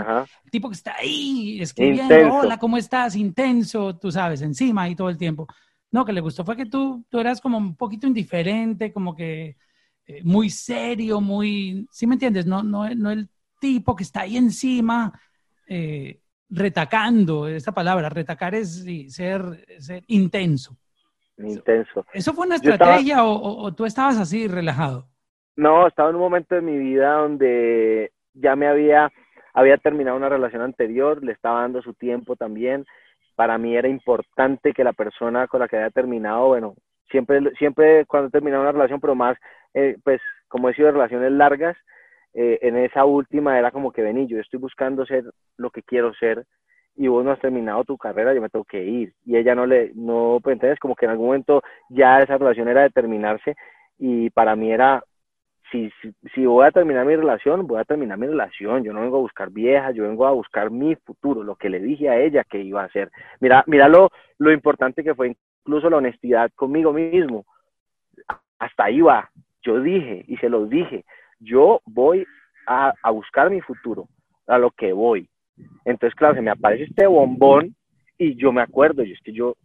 [0.50, 3.14] tipo que está ahí escribiendo, hola, ¿cómo estás?
[3.14, 5.46] Intenso, tú sabes, encima y todo el tiempo.
[5.92, 9.56] No, que le gustó fue que tú, tú eras como un poquito indiferente, como que
[10.06, 12.46] eh, muy serio, muy, ¿sí me entiendes?
[12.46, 13.28] No, no, no el
[13.60, 15.12] tipo que está ahí encima
[15.68, 19.42] eh, retacando, esta palabra, retacar es ser,
[19.78, 20.76] ser intenso.
[21.38, 22.04] Intenso.
[22.12, 25.06] ¿Eso fue una estrategia o, tú estabas así relajado?
[25.56, 29.12] No, estaba en un momento de mi vida donde ya me había,
[29.54, 32.84] había terminado una relación anterior, le estaba dando su tiempo también.
[33.40, 36.74] Para mí era importante que la persona con la que había terminado, bueno,
[37.10, 39.38] siempre, siempre cuando he terminado una relación, pero más,
[39.72, 41.74] eh, pues como he sido de relaciones largas,
[42.34, 45.24] eh, en esa última era como que vení, yo estoy buscando ser
[45.56, 46.44] lo que quiero ser
[46.94, 49.14] y vos no has terminado tu carrera, yo me tengo que ir.
[49.24, 52.68] Y ella no le, no, pues entonces como que en algún momento ya esa relación
[52.68, 53.56] era de terminarse
[53.98, 55.02] y para mí era,
[55.70, 55.90] si,
[56.34, 59.20] si, voy a terminar mi relación, voy a terminar mi relación, yo no vengo a
[59.20, 62.60] buscar vieja, yo vengo a buscar mi futuro, lo que le dije a ella que
[62.60, 63.10] iba a hacer.
[63.40, 67.44] Mira, mira lo, lo importante que fue incluso la honestidad conmigo mismo.
[68.58, 69.30] Hasta ahí va,
[69.62, 71.04] yo dije y se los dije,
[71.38, 72.26] yo voy
[72.66, 74.08] a, buscar mi futuro,
[74.46, 75.28] a lo que voy.
[75.84, 77.74] Entonces, claro, se me aparece este bombón
[78.18, 79.56] y yo me acuerdo, y es que yo,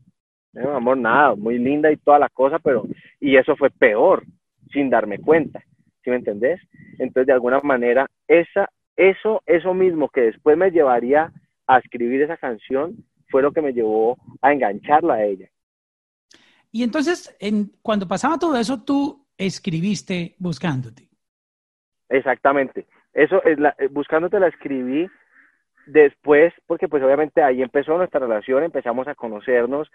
[0.54, 2.84] no, eh, amor, nada, muy linda y toda la cosa, pero,
[3.20, 4.24] y eso fue peor,
[4.72, 5.62] sin darme cuenta,
[6.06, 6.62] ¿sí me entendés?
[7.00, 11.34] Entonces, de alguna manera, esa, eso, eso mismo que después me llevaría
[11.68, 15.50] a escribir esa canción, fue lo que me llevó a engancharla a ella.
[16.72, 21.10] Y entonces, en, cuando pasaba todo eso, tú escribiste buscándote.
[22.08, 22.86] Exactamente.
[23.13, 25.10] Eso es la, eh, buscándote la escribí
[25.88, 29.89] después, porque pues obviamente ahí empezó nuestra relación, empezamos a conocernos,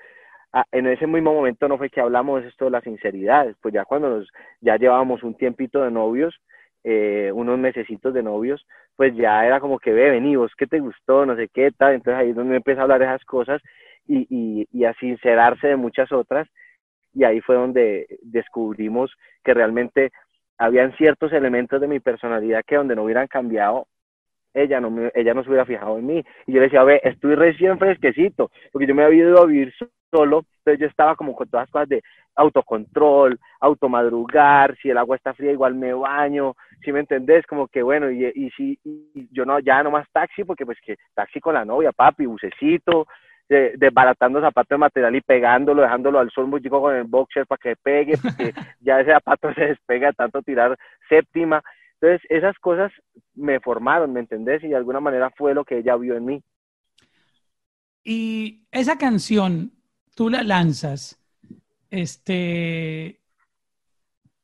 [0.73, 4.11] en ese mismo momento no fue que hablamos esto de la sinceridad, pues ya cuando
[4.11, 4.29] nos,
[4.61, 6.41] ya llevábamos un tiempito de novios,
[6.83, 10.81] eh, unos mesecitos de novios, pues ya era como que ve, vení, vos qué te
[10.81, 13.63] gustó, no sé qué tal, entonces ahí es donde empieza a hablar esas cosas
[14.07, 16.49] y, y, y a sincerarse de muchas otras,
[17.15, 19.13] y ahí fue donde descubrimos
[19.45, 20.11] que realmente
[20.59, 23.87] habían ciertos elementos de mi personalidad que donde no hubieran cambiado,
[24.53, 26.25] ella no, me, ella no se hubiera fijado en mí.
[26.47, 29.73] Y yo le decía, ve, estoy recién fresquecito, porque yo me había ido a vivir
[30.11, 32.03] solo, entonces yo estaba como con todas las cosas de
[32.37, 37.83] autocontrol, automadrugar, si el agua está fría igual me baño, si me entendés, como que
[37.83, 41.41] bueno, y, y si y yo no, ya no más taxi, porque pues que taxi
[41.41, 43.07] con la novia, papi, bucecito,
[43.51, 47.59] desbaratando zapatos de material y pegándolo, dejándolo al sol muy chico con el boxer para
[47.59, 51.61] que pegue, porque ya ese zapato se despega tanto tirar séptima.
[52.01, 52.93] Entonces, esas cosas
[53.35, 54.63] me formaron, ¿me entendés?
[54.63, 56.43] Y de alguna manera fue lo que ella vio en mí.
[58.05, 59.73] Y esa canción,
[60.15, 61.19] tú la lanzas,
[61.91, 63.21] este,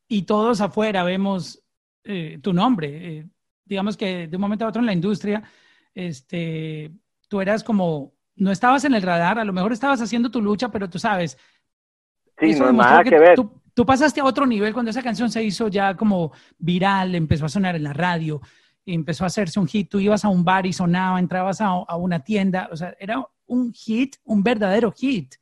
[0.09, 1.63] y todos afuera vemos
[2.05, 3.19] eh, tu nombre.
[3.19, 3.27] Eh,
[3.65, 5.43] digamos que de un momento a otro en la industria,
[5.95, 6.93] este,
[7.29, 10.71] tú eras como no estabas en el radar, a lo mejor estabas haciendo tu lucha,
[10.71, 11.39] pero tú sabes.
[12.39, 13.35] Sí, no nada que, ver.
[13.75, 17.49] Tú, pasaste a otro nivel cuando esa canción se hizo ya como viral, empezó a
[17.49, 18.41] sonar en la radio,
[18.85, 19.89] empezó a hacerse un hit.
[19.91, 23.73] Tú ibas a un bar y sonaba, entrabas a, una tienda, o sea, era un
[23.73, 25.35] hit, un verdadero hit.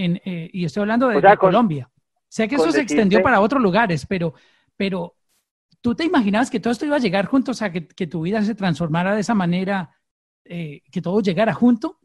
[0.00, 1.90] Eh, y estoy hablando de, Colombia.
[2.28, 4.34] Sé que eso se extendió para otros lugares, pero,
[4.76, 5.14] pero
[5.80, 7.50] ¿tú te imaginabas que todo esto iba a llegar junto?
[7.50, 9.90] O sea, que, tu vida se transformara de esa manera,
[10.44, 11.98] eh, que todo llegara junto.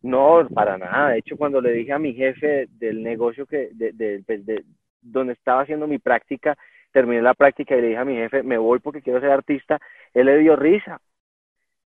[0.00, 1.10] No, para nada.
[1.10, 4.64] De hecho, cuando le dije a mi jefe del negocio que, de, pues, de,
[5.00, 6.56] donde estaba haciendo mi práctica,
[6.90, 9.80] terminé la práctica y le dije a mi jefe, me voy porque quiero ser artista,
[10.14, 11.00] él le dio risa.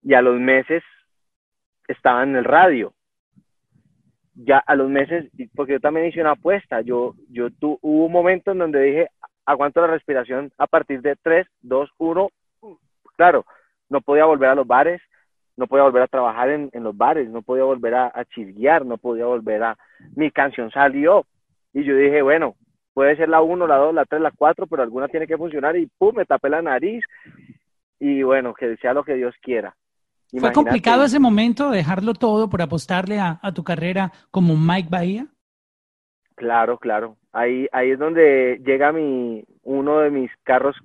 [0.01, 0.81] Y a los meses
[1.87, 2.93] estaba en el radio.
[4.41, 8.11] Ya a los meses, porque yo también hice una apuesta, yo, yo tu, hubo un
[8.11, 9.07] momento en donde dije,
[9.45, 12.29] aguanto la respiración a partir de 3, 2, 1.
[13.17, 13.45] Claro,
[13.89, 15.01] no podía volver a los bares,
[15.57, 18.25] no podía volver a trabajar en, los bares, no podía volver a, a
[18.85, 19.77] no podía volver a...
[20.15, 21.25] Mi canción salió
[21.73, 22.55] y yo dije, bueno,
[22.93, 25.75] puede ser la 1, la 2, la 3, la 4, pero alguna tiene que funcionar
[25.75, 27.03] y pum, me tapé la nariz
[27.99, 29.75] y bueno, que sea lo que Dios quiera.
[30.37, 35.27] ¿Fue complicado ese momento dejarlo todo por apostarle a, a, tu carrera como Mike Bahía?
[36.35, 37.17] Claro, claro.
[37.31, 40.75] Ahí, ahí es donde llega mi, uno de mis carros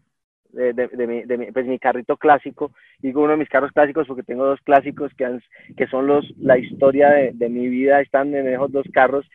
[0.54, 4.06] de, de, mi, de mi, pues mi carrito clásico, digo uno de mis carros clásicos
[4.06, 5.42] porque tengo dos clásicos que, han,
[5.76, 9.26] que son los, la historia de, de, mi vida, están en esos dos carros,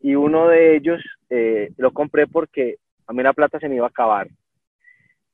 [0.00, 3.86] y uno de ellos eh, lo compré porque a mí la plata se me iba
[3.86, 4.28] a acabar.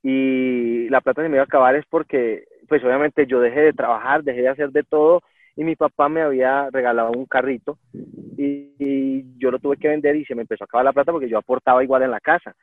[0.03, 3.73] Y la plata se me iba a acabar es porque, pues obviamente yo dejé de
[3.73, 5.23] trabajar, dejé de hacer de todo,
[5.59, 10.25] y mi papá me había regalado un carrito y, yo lo tuve que vender y
[10.25, 12.55] se me empezó a acabar la plata porque yo aportaba igual en la casa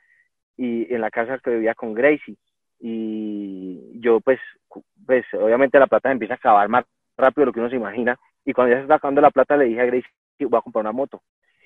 [0.55, 2.37] y en la casa que vivía con Gracie
[2.79, 4.39] y yo pues,
[5.05, 6.85] pues obviamente la plata se empieza a acabar más
[7.17, 9.57] rápido de lo que uno se imagina y cuando ya se está acabando la plata
[9.57, 11.21] le dije a Grace que voy a comprar una moto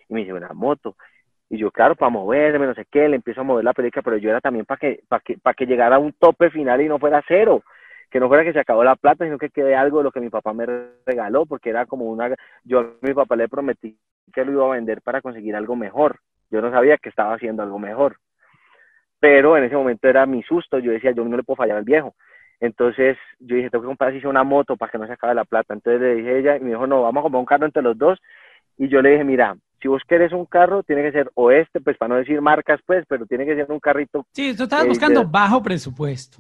[0.08, 0.96] y me dice una moto
[1.48, 4.18] y yo claro para moverme no sé qué le empiezo a mover la película pero
[4.18, 6.88] yo era también para que para que para que llegara a un tope final y
[6.88, 7.62] no fuera cero
[8.10, 10.20] que no fuera que se acabó la plata sino que quede algo de lo que
[10.20, 10.66] mi papá me
[11.06, 13.98] regaló porque era como una yo a mi papá le prometí
[14.34, 16.20] que lo iba a vender para conseguir algo mejor
[16.50, 18.18] yo no sabía que estaba haciendo algo mejor
[19.20, 21.84] pero en ese momento era mi susto, yo decía, yo no le puedo fallar al
[21.84, 22.16] viejo.
[22.60, 25.46] Entonces yo dije, tengo que comprar así una moto para que no se acabe la
[25.46, 25.74] plata.
[25.74, 27.84] Entonces le dije a ella y me dijo, no, vamos a comprar un carro entre
[27.84, 28.20] los dos.
[28.78, 31.80] Y yo le dije, mira, si vos querés un carro, tiene que ser o este,
[31.80, 34.26] pues para no decir marcas, pues, pero tiene que ser un carrito.
[34.34, 36.40] Sí, tú estabas buscando bajo presupuesto.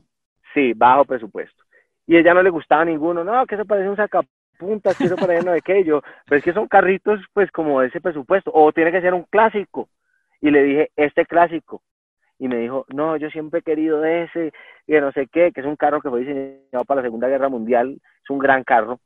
[0.54, 1.64] Sí, bajo presupuesto.
[2.08, 5.50] Y ella no le gustaba ninguno, no, que eso parece un sacapuntas, que eso parece
[5.50, 5.84] de qué.
[5.84, 9.24] Yo, pero es que son carritos, pues, como ese presupuesto, o tiene que ser un
[9.24, 9.90] clásico.
[10.42, 11.82] Y le dije, este clásico
[12.40, 14.54] y me dijo, no, yo siempre he querido ese,
[14.88, 17.50] y no sé qué, que es un carro que fue diseñado para la Segunda Guerra
[17.50, 19.02] Mundial, es un gran carro.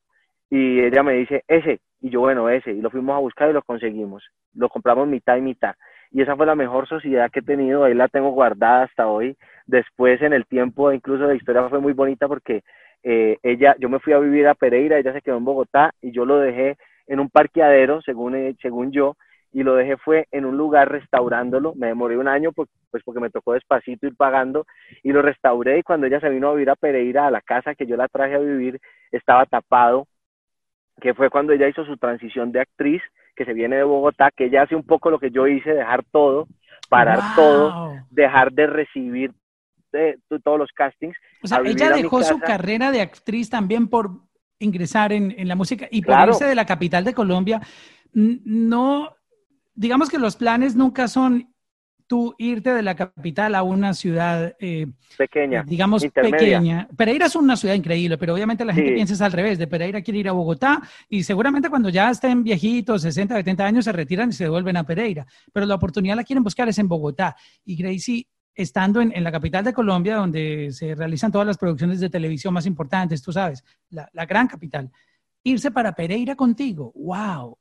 [0.51, 3.53] Y ella me dice, ese, y yo, bueno, ese, y lo fuimos a buscar y
[3.53, 4.23] lo conseguimos.
[4.53, 5.73] Lo compramos mitad y mitad.
[6.13, 9.35] Y esa fue la mejor sociedad que he tenido, ahí la tengo guardada hasta hoy.
[9.65, 12.61] Después, en el tiempo, incluso la historia fue muy bonita porque
[13.01, 16.11] eh, ella, yo me fui a vivir a Pereira, ella se quedó en Bogotá y
[16.11, 19.17] yo lo dejé en un parqueadero, según, eh, según yo,
[19.51, 21.73] y lo dejé fue en un lugar restaurándolo.
[21.75, 22.69] Me demoré un año pues,
[23.03, 24.65] porque me tocó despacito ir pagando
[25.01, 27.73] y lo restauré y cuando ella se vino a vivir a Pereira, a la casa
[27.73, 28.79] que yo la traje a vivir,
[29.11, 30.07] estaba tapado,
[31.01, 33.01] que fue cuando ella hizo su transición de actriz,
[33.35, 36.03] que se viene de Bogotá, que ella hace un poco lo que yo hice, dejar
[36.11, 36.47] todo,
[36.89, 39.31] parar todo, dejar de recibir
[39.91, 41.15] de, todos los castings.
[41.43, 44.11] O sea, ella dejó su carrera de actriz también por
[44.59, 47.61] ingresar en, en la música y por irse de la capital de Colombia.
[48.13, 49.15] No,
[49.73, 51.52] digamos que los planes nunca son
[52.07, 54.87] tú irte de la capital a una ciudad eh,
[55.17, 56.87] pequeña, eh, digamos pequeña.
[56.95, 59.57] Pereira es una ciudad increíble, pero obviamente la gente piensa es al revés.
[59.57, 63.85] De Pereira quiere ir a Bogotá y seguramente cuando ya estén viejitos, 60, 70 años,
[63.85, 65.25] se retiran y se devuelven a Pereira.
[65.51, 67.35] Pero la oportunidad la quieren buscar es en Bogotá.
[67.65, 72.09] Y Gracie, estando en, la capital de Colombia, donde se realizan todas las producciones de
[72.09, 74.91] televisión más importantes, tú sabes, la, la gran capital,
[75.43, 77.57] irse para Pereira contigo, wow,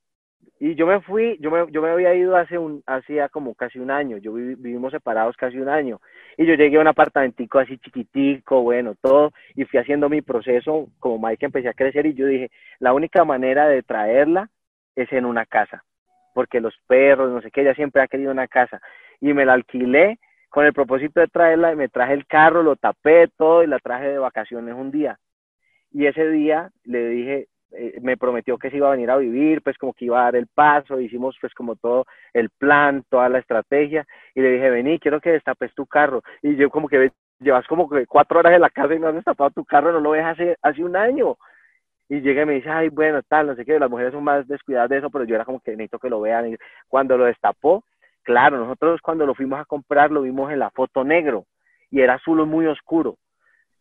[0.65, 3.81] y yo me fui, yo me, yo me había ido hace un, hacía como casi
[3.81, 6.01] un año, yo vivimos separados casi un año,
[6.37, 10.87] y yo llegué a un apartamentico así chiquitico, bueno, todo, y fui haciendo mi proceso,
[11.01, 14.51] como Mike empecé a crecer, y yo dije, la única manera de traerla
[14.95, 15.83] es en una casa,
[16.33, 18.81] porque los perros, no sé qué, ella siempre ha querido una casa,
[19.21, 22.77] y me la alquilé con el propósito de traerla, y me traje el carro, lo
[22.77, 25.19] tapé todo, y la traje de vacaciones un día,
[25.91, 29.63] y ese día le dije, eh, me prometió que se iba a venir a vivir,
[29.63, 33.29] pues como que iba a dar el paso, hicimos pues como todo el plan, toda
[33.29, 37.13] la estrategia, y le dije, vení, quiero que destapes tu carro, y yo como que
[37.41, 40.01] llevas como que cuatro horas en la casa y no has destapado tu carro, no
[40.01, 41.37] lo ves hace, hace un año,
[42.09, 44.47] y llega y me dice, ay, bueno, tal, no sé qué, las mujeres son más
[44.47, 46.57] descuidadas de eso, pero yo era como que necesito que lo vean, y
[46.89, 47.85] cuando lo destapó,
[48.23, 51.47] claro, nosotros cuando lo fuimos a comprar lo vimos en la foto negro,
[51.91, 53.17] y era azul muy oscuro,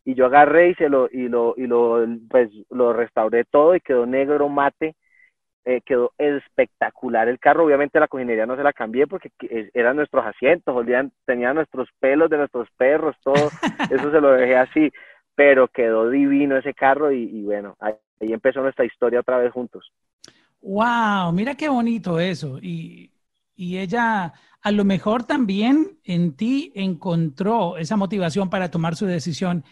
[0.03, 3.81] y yo agarré y se lo y lo y lo pues lo restauré todo y
[3.81, 4.95] quedó negro mate
[5.63, 7.65] eh, quedó espectacular el carro.
[7.65, 9.29] Obviamente la cojinería no se la cambié porque
[9.75, 13.49] eran nuestros asientos olían, tenía nuestros pelos de nuestros perros todo.
[13.91, 14.91] Eso se lo dejé así
[15.33, 19.91] pero quedó divino ese carro y, bueno ahí, ahí, empezó nuestra historia otra vez juntos.
[20.61, 22.59] Wow mira qué bonito eso.
[22.61, 23.11] Y
[23.55, 24.33] y ella
[24.63, 29.63] a lo mejor también en ti encontró esa motivación para tomar su decisión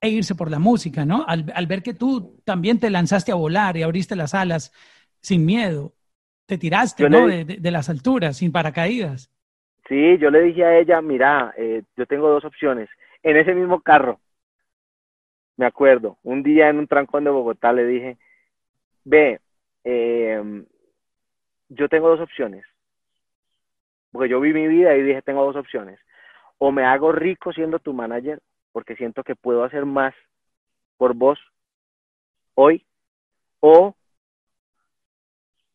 [0.00, 1.24] e irse por la música, ¿no?
[1.26, 4.72] Al, ver que tú también te lanzaste a volar y abriste las alas
[5.20, 5.92] sin miedo,
[6.46, 7.26] te tiraste, ¿no?
[7.26, 9.30] de, las alturas, sin paracaídas.
[9.88, 12.88] Sí, yo le dije a ella, mira, eh, yo tengo dos opciones.
[13.22, 14.20] En ese mismo carro,
[15.56, 18.16] me acuerdo, un día en un trancón de Bogotá le dije,
[19.04, 19.40] ve,
[19.84, 20.64] em,
[21.68, 22.64] yo tengo dos opciones.
[24.10, 26.00] Porque yo vi mi vida y dije, tengo dos opciones.
[26.58, 28.40] O me hago rico siendo tu manager
[28.72, 30.14] porque siento que puedo hacer más
[30.96, 31.38] por vos
[32.54, 32.84] hoy
[33.60, 33.94] o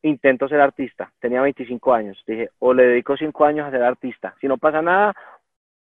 [0.01, 1.11] intento ser artista.
[1.19, 2.23] Tenía 25 años.
[2.27, 4.35] Dije, o le dedico 5 años a ser artista.
[4.39, 5.13] Si no pasa nada,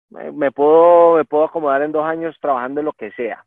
[0.09, 3.45] me puedo, me puedo acomodar en dos años trabajando en lo que sea.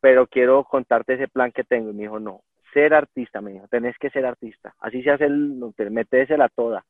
[0.00, 1.90] Pero quiero contarte ese plan que tengo.
[1.90, 4.74] Y me dijo, no, ser artista, me dijo, tenés que ser artista.
[4.80, 5.60] Así se hace el,
[5.90, 6.84] metésela toda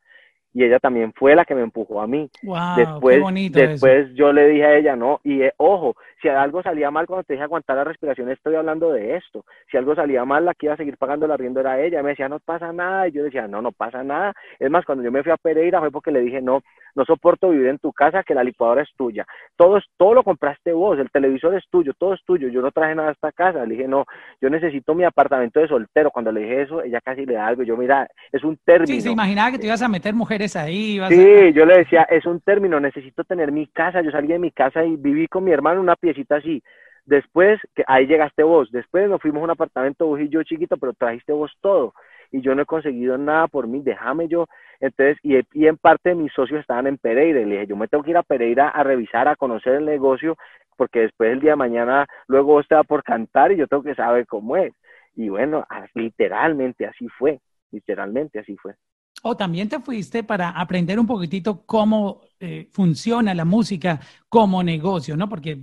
[0.54, 2.30] y ella también fue la que me empujó a mí.
[2.76, 3.20] después,
[3.52, 7.24] después yo le dije a ella, no, y eh, ojo, si algo salía mal cuando
[7.24, 9.44] te dije aguantar la respiración, estoy hablando de esto.
[9.70, 12.02] Si algo salía mal, la que iba a seguir pagando la rienda era ella.
[12.02, 13.08] Me decía, no pasa nada.
[13.08, 14.32] Y yo decía, no, no pasa nada.
[14.58, 16.62] Es más, cuando yo me fui a Pereira fue porque le dije, no,
[16.94, 19.26] no soporto vivir en tu casa, que la licuadora es tuya.
[19.56, 22.48] Todo, es, todo lo compraste vos, el televisor es tuyo, todo es tuyo.
[22.48, 23.64] Yo no traje nada a esta casa.
[23.64, 24.04] Le dije, no,
[24.40, 26.10] yo necesito mi apartamento de soltero.
[26.10, 27.62] Cuando le dije eso, ella casi le da algo.
[27.62, 28.86] Yo, mira, es un término.
[28.86, 31.00] Sí, se imaginaba que te ibas a meter mujeres ahí.
[31.08, 34.02] sí, yo le decía, es un término, necesito tener mi casa.
[34.02, 36.62] Yo salí de mi casa y viví con mi hermano una piecita así.
[37.06, 38.70] Después, que ahí llegaste vos.
[38.70, 41.92] Después nos fuimos a un apartamento vos y yo chiquito, pero trajiste vos todo.
[42.30, 44.46] Y yo no he conseguido nada por mí, déjame yo.
[44.80, 47.40] Entonces, y, y en parte mis socios estaban en Pereira.
[47.40, 49.84] Y le dije, yo me tengo que ir a Pereira a revisar, a conocer el
[49.84, 50.36] negocio,
[50.76, 53.94] porque después el día de mañana, luego te va por cantar y yo tengo que
[53.94, 54.72] saber cómo es.
[55.16, 55.64] Y bueno,
[55.94, 57.40] literalmente así fue.
[57.70, 58.74] Literalmente así fue.
[59.22, 63.98] O también te fuiste para aprender un poquitito cómo eh, funciona la música
[64.28, 65.28] como negocio, ¿no?
[65.28, 65.58] Porque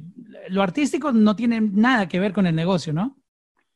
[0.50, 3.18] lo artístico no tiene nada que ver con el negocio, ¿no?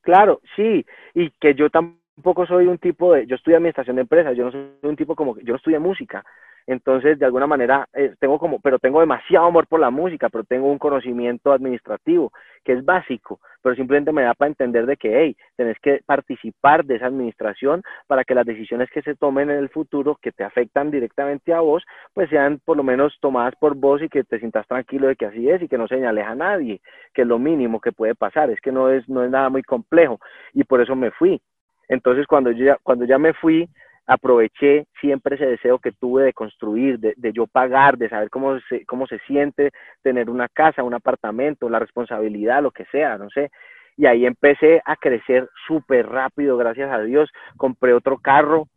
[0.02, 2.05] Claro, sí, y que yo tampoco
[2.48, 5.38] soy un tipo de, yo estudié administración de empresas, yo no soy un tipo como,
[5.40, 6.24] yo no estudié música,
[6.68, 10.44] entonces de alguna manera eh, tengo como, pero tengo demasiado amor por la música, pero
[10.44, 12.32] tengo un conocimiento administrativo
[12.64, 16.84] que es básico, pero simplemente me da para entender de que, hey, tenés que participar
[16.84, 20.44] de esa administración para que las decisiones que se tomen en el futuro, que te
[20.44, 24.40] afectan directamente a vos, pues sean por lo menos tomadas por vos y que te
[24.40, 26.82] sientas tranquilo de que así es y que no señales a nadie,
[27.14, 29.62] que es lo mínimo que puede pasar, es que no es, no es nada muy
[29.62, 30.20] complejo
[30.54, 31.40] y por eso me fui.
[31.88, 33.68] Entonces cuando ya, cuando ya me fui,
[34.08, 38.86] aproveché siempre ese deseo que tuve de construir, de, yo pagar, de saber cómo se,
[38.86, 39.72] cómo se siente
[40.04, 43.50] tener una casa, un apartamento, la responsabilidad, lo que sea, no sé.
[43.98, 47.32] Y ahí empecé a crecer súper rápido, gracias a Dios.
[47.58, 48.68] Compré otro carro,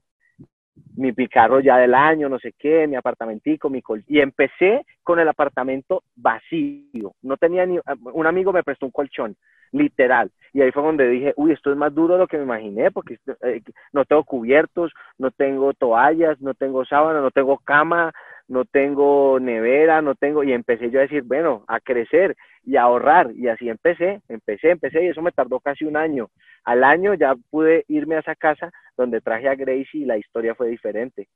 [0.97, 5.29] mi, carro ya del año, no sé qué, mi apartamentico, mi y empecé con el
[5.29, 7.15] apartamento vacío.
[7.23, 7.79] No tenía ni,
[8.13, 9.37] un amigo me prestó un colchón,
[9.73, 10.31] literal.
[10.53, 12.91] Y ahí fue donde dije, uy, esto es más duro de lo que me imaginé,
[12.91, 13.63] porque eh,
[13.93, 18.13] no tengo cubiertos, no tengo toallas, no tengo sábana, no tengo cama,
[18.49, 22.35] no tengo nevera, no tengo, y empecé yo a decir, bueno, a crecer
[22.69, 26.29] y ahorrar, y así empecé, empecé, empecé, y eso me tardó casi un año.
[26.65, 30.55] Al año ya pude irme a esa casa donde traje a Gracie y la historia
[30.55, 31.29] fue diferente.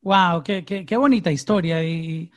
[0.00, 1.84] Wow, qué, qué, bonita historia.
[1.84, 2.32] Y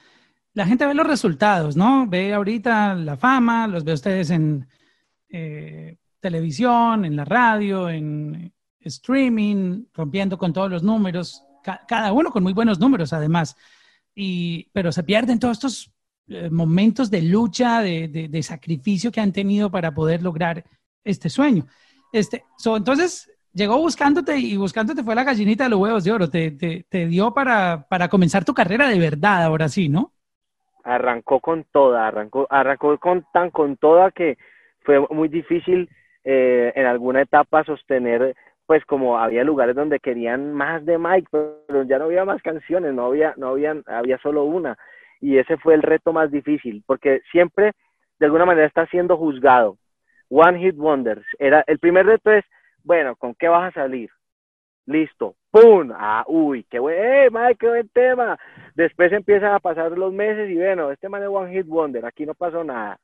[0.54, 2.08] la gente ve los resultados, ¿no?
[2.08, 4.68] Ve ahorita la fama, los ve ustedes en
[5.30, 11.42] eh, televisión, en la radio, en streaming, rompiendo con todos los números,
[11.88, 13.56] cada uno con muy buenos números además.
[14.14, 15.95] Y, pero se pierden todos estos
[16.52, 20.64] momentos de lucha, de, de, sacrificio que han tenido para poder lograr
[21.04, 21.66] este sueño.
[22.12, 26.30] Este, entonces, llegó buscándote y buscándote fue la gallinita de los huevos de oro.
[26.30, 30.14] Te, te, te dio para, para comenzar tu carrera de verdad, ahora sí, ¿no?
[30.86, 34.38] arrancó con toda, arrancó, arrancó con tan con toda que
[34.82, 35.90] fue muy difícil
[36.24, 38.36] eh, en alguna etapa sostener,
[38.68, 42.94] pues como había lugares donde querían más de Mike, pero ya no había más canciones,
[42.94, 44.78] no había, no había, había solo una.
[45.22, 47.72] Y ese fue el reto más difícil, porque siempre
[48.20, 49.78] de alguna manera está siendo juzgado.
[50.30, 51.26] One Hit Wonders.
[51.38, 52.46] Era, el primer reto es,
[52.84, 54.10] bueno, ¿con qué vas a salir?
[54.88, 55.92] Listo, ¡pum!
[55.96, 58.38] Ah, uy, qué buen, ¡eh, madre, qué buen tema!
[58.76, 62.26] Después empiezan a pasar los meses y bueno, este man es One Hit Wonder, aquí
[62.26, 63.00] no pasó nada.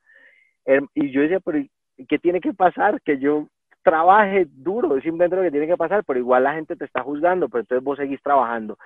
[0.94, 1.64] Y yo decía, pero
[2.08, 3.02] ¿qué tiene que pasar?
[3.02, 3.48] Que yo
[3.84, 7.02] trabaje duro, es simplemente lo que tiene que pasar, pero igual la gente te está
[7.02, 8.78] juzgando, pero entonces vos seguís trabajando.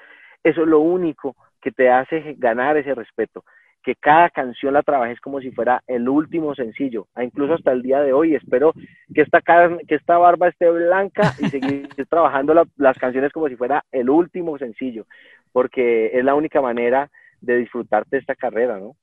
[0.44, 1.36] Eso es lo único
[1.66, 3.44] que te hace ganar ese respeto
[3.84, 7.82] que cada canción la trabajes como si fuera el último sencillo, ah, incluso hasta el
[7.82, 8.36] día de hoy.
[8.36, 8.74] Espero
[9.14, 13.84] que esta, que esta barba esté blanca y seguir trabajando las canciones como si fuera
[13.92, 15.08] el último sencillo,
[15.52, 17.10] porque es la única manera
[17.42, 18.96] de disfrutarte esta carrera, ¿no?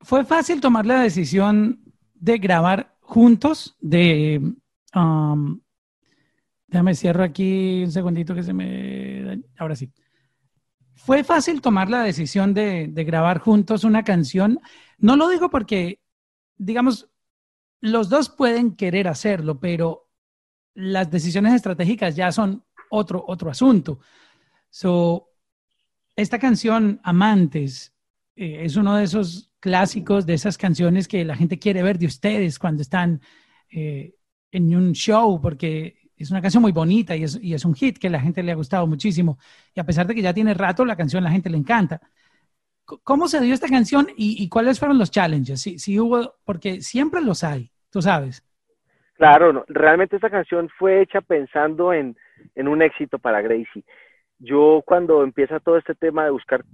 [0.00, 1.80] ¿Fue fácil tomar la decisión
[2.14, 3.76] de grabar juntos?
[3.80, 4.40] De,
[4.94, 5.60] um,
[6.68, 9.40] déjame cierro aquí un segundito que se me...
[9.56, 9.92] Ahora sí.
[11.04, 14.60] ¿Fue fácil tomar la decisión de, grabar juntos una canción?
[14.98, 16.00] No lo digo porque,
[16.56, 17.10] digamos,
[17.80, 20.08] los dos pueden querer hacerlo, pero
[20.74, 23.98] las decisiones estratégicas ya son otro, asunto.
[24.70, 25.28] So,
[26.14, 27.92] esta canción, Amantes,
[28.36, 32.06] eh, es uno de esos clásicos, de esas canciones que la gente quiere ver de
[32.06, 33.20] ustedes cuando están
[33.70, 34.14] eh,
[34.52, 38.20] en un show, porque es una canción muy bonita y es, un hit que la
[38.20, 39.38] gente le ha gustado muchísimo.
[39.74, 42.00] Y a pesar de que ya tiene rato, la canción la gente le encanta.
[42.84, 45.60] ¿Cómo se dio esta canción y, cuáles fueron los challenges?
[45.60, 48.44] Si, hubo, porque siempre los hay, tú sabes.
[49.14, 52.16] Claro, realmente esta canción fue hecha pensando en,
[52.56, 53.84] un éxito para Gracie.
[54.38, 56.64] Yo cuando empieza todo este tema de buscar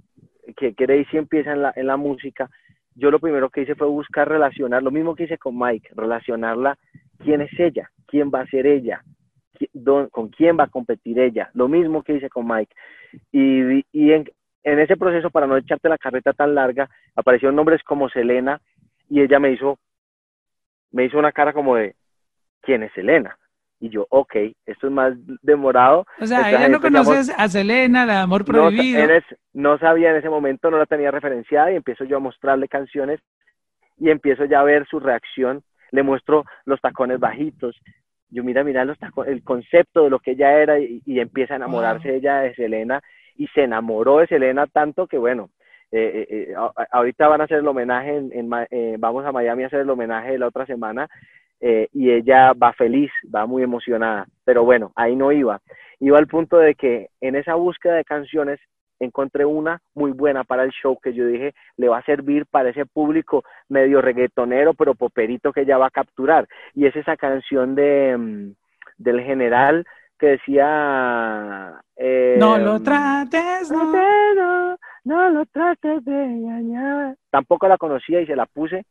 [0.57, 2.49] que, Gracie empieza en la música,
[2.95, 6.77] yo lo primero que hice fue buscar relacionar, lo mismo que hice con Mike, relacionarla,
[7.19, 9.03] quién es ella, quién va a ser ella,
[10.11, 11.49] con quién va a competir ella.
[11.53, 12.73] Lo mismo que hice con Mike.
[13.31, 14.29] Y, y en,
[14.63, 18.61] en, ese proceso, para no echarte la carreta tan larga, aparecieron nombres como Selena
[19.09, 19.79] y ella me hizo,
[20.91, 21.95] me hizo una cara como de,
[22.61, 23.37] ¿quién es Selena?
[23.81, 24.35] Y yo, ok,
[24.65, 26.05] esto es más demorado.
[26.19, 29.07] O sea, ella no conoces a Selena, la amor prohibido.
[29.07, 32.67] No, no sabía en ese momento, no la tenía referenciada y empiezo yo a mostrarle
[32.67, 33.21] canciones
[33.97, 35.63] y empiezo ya a ver su reacción.
[35.91, 37.75] Le muestro los tacones bajitos,
[38.29, 38.85] yo mira, mira
[39.25, 43.01] el concepto de lo que ella era y, empieza a enamorarse ella de Selena
[43.35, 45.49] y se enamoró de Selena tanto que bueno,
[45.91, 46.55] eh, eh, eh
[46.91, 50.33] ahorita van a hacer el homenaje, en, eh, vamos a Miami a hacer el homenaje
[50.33, 51.09] de la otra semana
[51.61, 55.59] y ella va feliz, va muy emocionada, pero bueno, ahí no iba.
[55.99, 58.61] Iba al punto de que en esa búsqueda de canciones
[58.99, 62.69] encontré una muy buena para el show que yo dije le va a servir para
[62.69, 66.47] ese público medio reggaetonero pero poperito que ella va a capturar.
[66.73, 68.53] Y es esa canción de mm,
[68.97, 69.85] del general
[70.17, 74.77] que decía eh, no lo trates no.
[75.05, 77.15] no lo trates de engañar.
[77.29, 78.85] Tampoco la conocía y se la puse.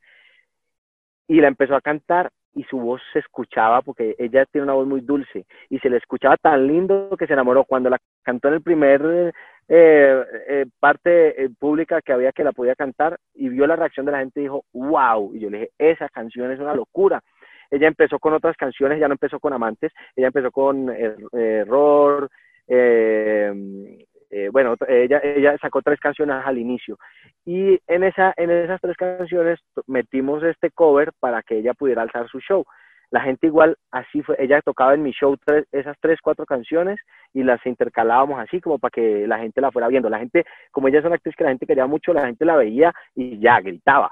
[1.27, 4.87] Y la empezó a cantar y su voz se escuchaba porque ella tiene una voz
[4.87, 8.55] muy dulce y se le escuchaba tan lindo que se enamoró cuando la cantó en
[8.55, 9.33] el primer
[9.67, 14.05] eh, eh, parte eh, pública que había que la podía cantar y vio la reacción
[14.05, 17.21] de la gente dijo, wow, y yo le dije, esa canción es una locura.
[17.69, 20.89] Ella empezó con otras canciones, ya no empezó con Amantes, ella empezó con
[21.33, 22.29] Error,
[24.51, 26.97] bueno, ella, ella sacó tres canciones al inicio
[27.45, 32.27] y en, esa, en esas tres canciones metimos este cover para que ella pudiera alzar
[32.27, 32.63] su show
[33.11, 35.35] la gente igual así fue, ella tocaba en mi show
[35.71, 36.99] esas tres, cuatro canciones
[37.33, 40.09] y las intercalábamos así como para que la gente la fuera viendo.
[40.09, 42.55] La gente, como ella es una actriz que la gente quería mucho, la gente la
[42.55, 44.11] veía y ya gritaba.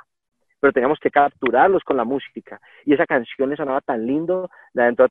[0.60, 2.60] pero teníamos que capturarlos con la música.
[2.86, 4.50] Y esa canción le sonaba tan lindo,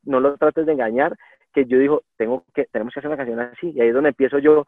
[0.04, 1.16] no lo trates de engañar,
[1.56, 3.70] que yo digo, tengo que, tenemos que hacer una canción así.
[3.70, 4.66] Y ahí es donde empiezo yo.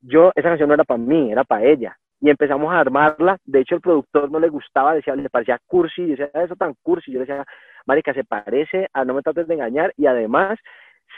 [0.00, 1.96] Yo, esa canción no era para mí, era para ella.
[2.20, 3.38] Y empezamos a armarla.
[3.44, 6.02] De hecho, el productor no le gustaba, decía, le parecía cursi.
[6.02, 7.12] Y decía, eso tan cursi.
[7.12, 7.46] Yo le decía,
[7.86, 9.92] Marica, se parece a No me trates de engañar.
[9.96, 10.58] Y además,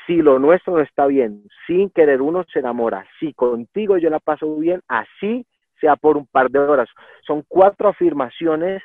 [0.06, 3.06] si lo nuestro no está bien, sin querer uno se enamora.
[3.18, 5.46] Si contigo yo la paso bien, así
[5.80, 6.90] sea por un par de horas.
[7.26, 8.82] Son cuatro afirmaciones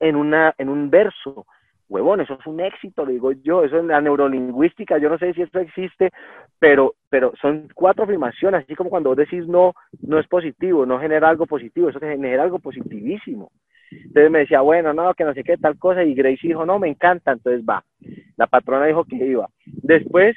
[0.00, 1.46] en, una, en un verso.
[1.88, 5.32] Huevón, eso es un éxito, lo digo yo, eso es la neurolingüística, yo no sé
[5.32, 6.10] si eso existe,
[6.58, 9.72] pero, pero son cuatro afirmaciones, así como cuando vos decís no,
[10.02, 13.50] no es positivo, no genera algo positivo, eso genera algo positivísimo.
[13.90, 16.78] Entonces me decía, bueno, no, que no sé qué, tal cosa, y Grace dijo, no,
[16.78, 17.82] me encanta, entonces va.
[18.36, 19.48] La patrona dijo que iba.
[19.64, 20.36] Después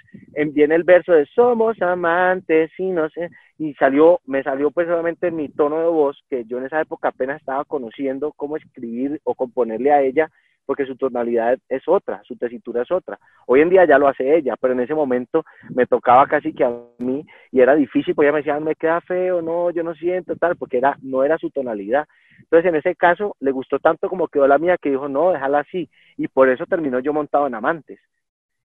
[0.54, 3.30] viene el verso de somos amantes y no sé,
[3.62, 7.10] y salió, me salió pues obviamente mi tono de voz, que yo en esa época
[7.10, 10.32] apenas estaba conociendo cómo escribir o componerle a ella,
[10.66, 13.20] porque su tonalidad es otra, su tesitura es otra.
[13.46, 15.46] Hoy en día ya lo hace ella, pero en ese momento
[15.76, 19.00] me tocaba casi que a mí y era difícil, porque ella me decía, me queda
[19.02, 22.08] feo, no, yo no siento tal, porque era, no era su tonalidad.
[22.40, 25.60] Entonces en ese caso le gustó tanto como quedó la mía que dijo, no, déjala
[25.60, 25.88] así.
[26.18, 28.00] Y por eso terminó yo montado en Amantes.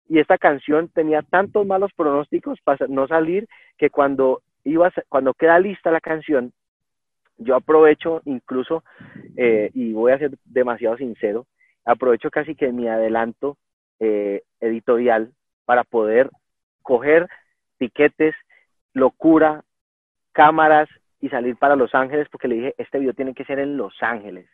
[0.10, 5.60] Y esta canción tenía tantos malos pronósticos para no salir que cuando iba, cuando queda
[5.60, 6.54] lista la canción,
[7.38, 8.84] yo aprovecho incluso,
[9.36, 11.48] eh, y voy a ser demasiado sincero,
[11.86, 13.58] aprovecho casi que mi adelanto
[14.00, 15.34] eh, editorial
[15.66, 16.30] para poder
[16.82, 17.28] coger
[17.78, 18.36] tiquetes,
[18.94, 19.64] locura,
[20.32, 20.90] cámaras
[21.20, 23.94] y salir para Los Ángeles porque le dije, este video tiene que ser en Los
[24.02, 24.48] Ángeles.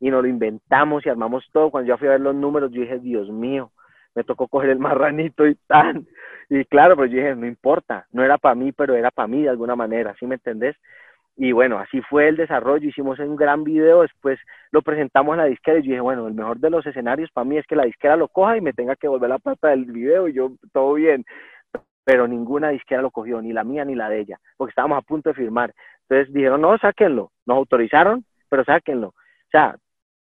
[0.00, 1.70] Y nos lo inventamos y armamos todo.
[1.70, 3.72] Cuando yo fui a ver los números, yo dije, Dios mío,
[4.14, 6.06] me tocó coger el marranito y tan.
[6.50, 9.42] Y claro, pero yo dije, no importa, no era para mí, pero era para mí
[9.42, 10.76] de alguna manera, ¿sí me entendés?
[11.36, 14.40] Y bueno, así fue el desarrollo, hicimos un gran video, después
[14.72, 17.44] lo presentamos en la disquera y yo dije, bueno, el mejor de los escenarios para
[17.44, 19.84] mí es que la disquera lo coja y me tenga que volver la plata del
[19.84, 21.24] video y yo, todo bien.
[22.02, 25.02] Pero ninguna disquera lo cogió, ni la mía ni la de ella, porque estábamos a
[25.02, 25.72] punto de firmar.
[26.08, 27.30] Entonces dijeron, no, sáquenlo.
[27.46, 29.08] Nos autorizaron, pero sáquenlo.
[29.08, 29.76] O sea,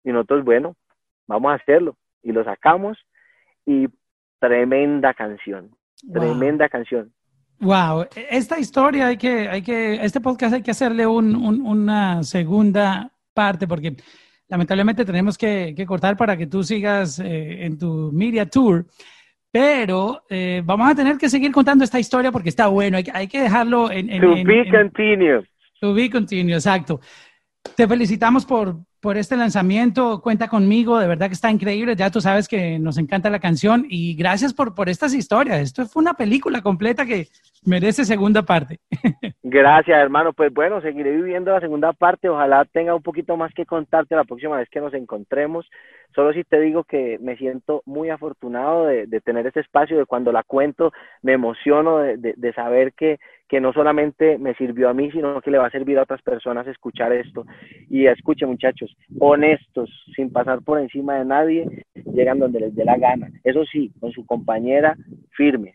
[0.04, 0.76] y nosotros, bueno,
[1.28, 1.98] vamos a hacerlo.
[2.24, 2.98] Y lo sacamos
[3.66, 3.88] y
[4.40, 5.72] tremenda canción,
[6.12, 7.12] tremenda canción.
[7.60, 13.12] Wow, esta historia hay que, hay que, este podcast hay que hacerle un, una segunda
[13.34, 13.96] parte porque
[14.48, 18.86] lamentablemente tenemos que, cortar para que tú sigas eh, en tu media tour,
[19.52, 23.42] pero eh, vamos a tener que seguir contando esta historia porque está bueno, hay, que
[23.42, 24.10] dejarlo en...
[24.10, 25.46] en to be continued.
[25.80, 27.00] To be continued, exacto.
[27.76, 30.20] Te felicitamos por, por este lanzamiento.
[30.20, 31.96] Cuenta conmigo, de verdad que está increíble.
[31.96, 35.60] Ya tú sabes que nos encanta la canción y gracias por, por estas historias.
[35.60, 37.28] Esto fue una película completa que
[37.68, 38.80] merece segunda parte.
[39.44, 40.34] Gracias, hermano.
[40.34, 42.30] Pues bueno, seguiré viviendo la segunda parte.
[42.30, 45.70] Ojalá tenga un poquito más que contarte la próxima vez que nos encontremos.
[46.16, 50.32] Solo si te digo que me siento muy afortunado de, tener este espacio, de cuando
[50.32, 53.20] la cuento, me emociono de, de saber que,
[53.56, 56.22] que no solamente me sirvió a mí, sino que le va a servir a otras
[56.22, 57.46] personas escuchar esto.
[57.90, 62.98] Y escuchen muchachos, honestos, sin pasar por encima de nadie, llegan donde les dé la
[62.98, 63.32] gana.
[63.46, 64.98] Eso sí, con su compañera,
[65.38, 65.74] firmes.